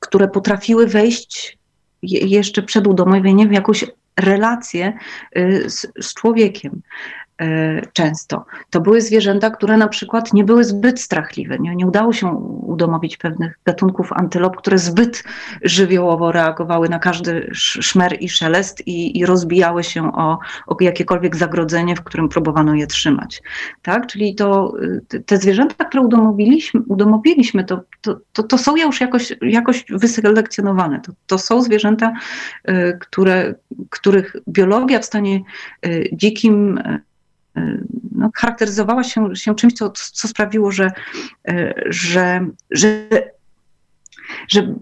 które 0.00 0.28
potrafiły 0.28 0.86
wejść 0.86 1.58
jeszcze 2.02 2.62
przed 2.62 2.86
udomowieniem 2.86 3.48
w 3.48 3.52
jakąś 3.52 3.84
relację 4.16 4.92
y, 5.36 5.70
z, 5.70 5.86
z 6.00 6.14
człowiekiem. 6.14 6.82
E, 7.40 7.80
często. 7.92 8.44
To 8.70 8.80
były 8.80 9.00
zwierzęta, 9.00 9.50
które 9.50 9.76
na 9.76 9.88
przykład 9.88 10.32
nie 10.32 10.44
były 10.44 10.64
zbyt 10.64 11.00
strachliwe. 11.00 11.58
Nie, 11.58 11.76
nie 11.76 11.86
udało 11.86 12.12
się 12.12 12.26
udomowić 12.66 13.16
pewnych 13.16 13.58
gatunków 13.64 14.12
antylop, 14.12 14.56
które 14.56 14.78
zbyt 14.78 15.24
żywiołowo 15.62 16.32
reagowały 16.32 16.88
na 16.88 16.98
każdy 16.98 17.50
szmer 17.52 18.16
i 18.20 18.28
szelest 18.28 18.86
i, 18.86 19.18
i 19.18 19.26
rozbijały 19.26 19.84
się 19.84 20.12
o, 20.12 20.38
o, 20.66 20.76
jakiekolwiek 20.80 21.36
zagrodzenie, 21.36 21.96
w 21.96 22.02
którym 22.02 22.28
próbowano 22.28 22.74
je 22.74 22.86
trzymać. 22.86 23.42
Tak? 23.82 24.06
Czyli 24.06 24.34
to, 24.34 24.74
te 25.26 25.36
zwierzęta, 25.36 25.84
które 25.84 26.02
udomowiliśmy, 26.02 26.80
udomowiliśmy 26.86 27.64
to, 27.64 27.80
to, 28.00 28.20
to, 28.32 28.42
to 28.42 28.58
są 28.58 28.76
już 28.76 29.00
jakoś, 29.00 29.32
jakoś 29.42 29.84
wyselekcjonowane. 29.90 31.00
To, 31.00 31.12
to 31.26 31.38
są 31.38 31.62
zwierzęta, 31.62 32.12
y, 32.68 32.98
które, 33.00 33.54
których 33.90 34.36
biologia 34.48 34.98
w 34.98 35.04
stanie 35.04 35.40
y, 35.86 36.08
dzikim 36.12 36.80
no, 38.12 38.30
charakteryzowała 38.34 39.04
się, 39.04 39.36
się 39.36 39.54
czymś, 39.54 39.72
co, 39.72 39.90
co 39.90 40.28
sprawiło, 40.28 40.70
że, 40.70 40.92
że, 41.86 42.46
że, 42.70 43.08
że 44.48 44.74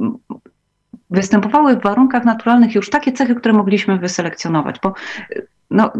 występowały 1.11 1.77
w 1.77 1.83
warunkach 1.83 2.25
naturalnych 2.25 2.75
już 2.75 2.91
takie 2.91 3.13
cechy, 3.13 3.35
które 3.35 3.55
mogliśmy 3.55 3.99
wyselekcjonować, 3.99 4.77
bo 4.83 4.95
no, 5.71 5.93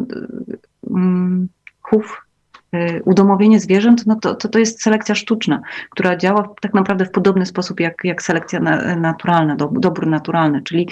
mm, 0.91 1.49
chów 1.83 2.24
udomowienie 3.05 3.61
zwierząt, 3.61 4.07
no 4.07 4.17
to, 4.17 4.35
to, 4.35 4.49
to 4.49 4.59
jest 4.59 4.83
selekcja 4.83 5.15
sztuczna, 5.15 5.61
która 5.91 6.17
działa 6.17 6.55
tak 6.61 6.75
naprawdę 6.75 7.05
w 7.05 7.11
podobny 7.11 7.47
sposób 7.47 7.81
jak, 7.81 8.05
jak 8.05 8.23
selekcja 8.23 8.61
na, 8.61 8.97
naturalna, 8.97 9.57
do, 9.57 9.71
dobór 9.73 10.07
naturalny, 10.07 10.63
czyli 10.63 10.89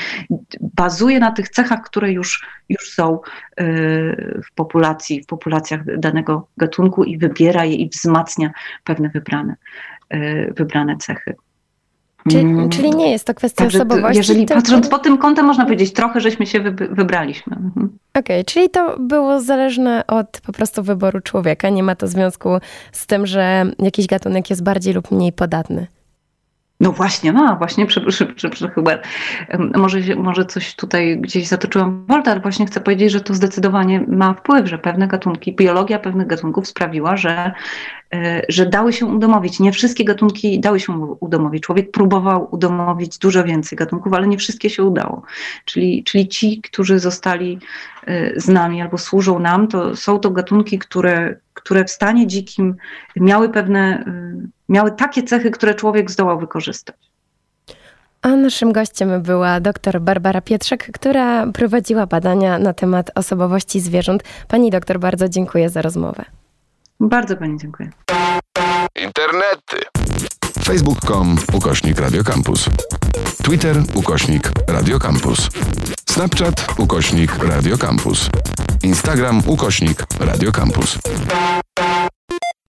bazuje 0.61 1.21
na 1.21 1.33
tych 1.33 1.49
cechach, 1.49 1.83
które 1.83 2.13
już, 2.13 2.47
już 2.69 2.91
są 2.91 3.21
y, 3.61 4.41
w 4.47 4.55
populacji, 4.55 5.23
w 5.23 5.27
populacjach 5.27 5.99
danego 5.99 6.49
gatunku 6.57 7.05
i 7.05 7.19
wybiera 7.19 7.65
je 7.65 7.75
i 7.75 7.89
wzmacnia 7.89 8.51
pewne 8.85 9.09
wybrane, 9.09 9.57
y, 10.15 10.53
wybrane 10.57 10.97
cechy. 10.97 11.35
Czyli, 12.31 12.45
mm. 12.45 12.69
czyli, 12.69 12.91
nie 12.91 13.11
jest 13.11 13.25
to 13.25 13.35
kwestia 13.35 13.65
Także 13.65 13.79
osobowości. 13.79 14.19
Jeżeli 14.19 14.47
tylko... 14.47 14.63
patrząc 14.63 14.89
pod 14.89 15.03
tym 15.03 15.19
kątem, 15.19 15.47
można 15.47 15.65
powiedzieć, 15.65 15.93
trochę 15.93 16.21
żeśmy 16.21 16.47
się 16.47 16.61
wybraliśmy. 16.91 17.57
Mhm. 17.57 17.99
Okej, 18.15 18.37
okay, 18.37 18.45
czyli 18.45 18.71
to 18.71 18.99
było 18.99 19.41
zależne 19.41 20.07
od 20.07 20.41
po 20.47 20.53
prostu 20.53 20.83
wyboru 20.83 21.21
człowieka. 21.21 21.69
Nie 21.69 21.83
ma 21.83 21.95
to 21.95 22.09
związku 22.09 22.49
z 22.93 23.07
tym, 23.07 23.27
że 23.27 23.67
jakiś 23.79 24.07
gatunek 24.07 24.51
jest 24.51 24.63
bardziej 24.63 24.95
lub 24.95 25.11
mniej 25.11 25.33
podatny. 25.33 25.87
No 26.83 26.93
właśnie 26.93 27.33
ma, 27.33 27.57
właśnie, 27.57 27.87
przepraszam, 27.87 28.35
przepraszam 28.37 28.71
chyba, 28.71 28.99
może, 29.75 29.99
może 30.17 30.45
coś 30.45 30.75
tutaj 30.75 31.19
gdzieś 31.21 31.49
zatoczyłam 31.49 32.07
woltę, 32.07 32.31
ale 32.31 32.41
właśnie 32.41 32.67
chcę 32.67 32.81
powiedzieć, 32.81 33.13
że 33.13 33.21
to 33.21 33.35
zdecydowanie 33.35 34.05
ma 34.09 34.35
wpływ, 34.35 34.69
że 34.69 34.79
pewne 34.79 35.09
gatunki, 35.09 35.57
biologia 35.57 35.99
pewnych 35.99 36.27
gatunków 36.27 36.69
sprawiła, 36.69 37.17
że, 37.17 37.53
e, 38.15 38.43
że 38.49 38.67
dały 38.67 38.93
się 38.93 39.07
udomowić. 39.07 39.61
Nie 39.61 39.73
wszystkie 39.73 40.05
gatunki 40.05 40.61
dały 40.61 40.81
się 40.81 40.93
udomowić. 41.21 41.63
Człowiek 41.63 41.91
próbował 41.91 42.49
udomowić 42.51 43.19
dużo 43.19 43.45
więcej 43.45 43.79
gatunków, 43.79 44.13
ale 44.13 44.27
nie 44.27 44.39
wszystkie 44.39 44.71
się 44.71 44.85
udało. 44.85 45.23
Czyli, 45.65 46.05
czyli 46.05 46.29
ci, 46.29 46.61
którzy 46.61 46.99
zostali 46.99 47.59
e, 48.07 48.41
z 48.41 48.49
nami 48.49 48.83
albo 48.83 48.99
służą 48.99 49.39
nam, 49.39 49.69
to 49.69 49.97
są 49.97 50.19
to 50.19 50.31
gatunki, 50.31 50.79
które, 50.79 51.37
które 51.55 51.85
w 51.85 51.91
stanie 51.91 52.27
dzikim 52.27 52.77
miały 53.17 53.49
pewne, 53.49 54.05
e, 54.07 54.62
miały 54.73 54.91
takie 54.91 55.23
cechy, 55.23 55.51
które 55.51 55.75
człowiek 55.75 56.11
zdołał 56.11 56.39
wykorzystać. 56.39 56.97
A 58.23 58.29
naszym 58.29 58.73
gościem 58.73 59.23
była 59.23 59.61
dr 59.61 60.01
Barbara 60.01 60.41
Pietrzak, 60.41 60.91
która 60.93 61.47
prowadziła 61.47 62.07
badania 62.07 62.59
na 62.59 62.73
temat 62.73 63.11
osobowości 63.15 63.81
zwierząt. 63.81 64.23
Pani 64.49 64.71
doktor, 64.71 65.01
bardzo 65.01 65.29
dziękuję 65.29 65.71
za 65.71 65.83
rozmowę. 65.83 66.25
Bardzo 67.01 67.37
Pani 67.37 67.59
dziękuję. 67.59 67.91
Internety. 69.05 69.77
Facebook.com 70.65 71.37
ukośnik 71.53 72.01
Radiocampus. 72.01 72.69
Twitter 73.45 73.77
ukośnik 73.95 74.51
Radiocampus. 74.69 75.49
Snapchat 76.11 76.67
ukośnik 76.79 77.45
Radiocampus. 77.45 78.31
Instagram 78.83 79.43
ukośnik 79.47 80.07
Radiocampus. 80.21 80.99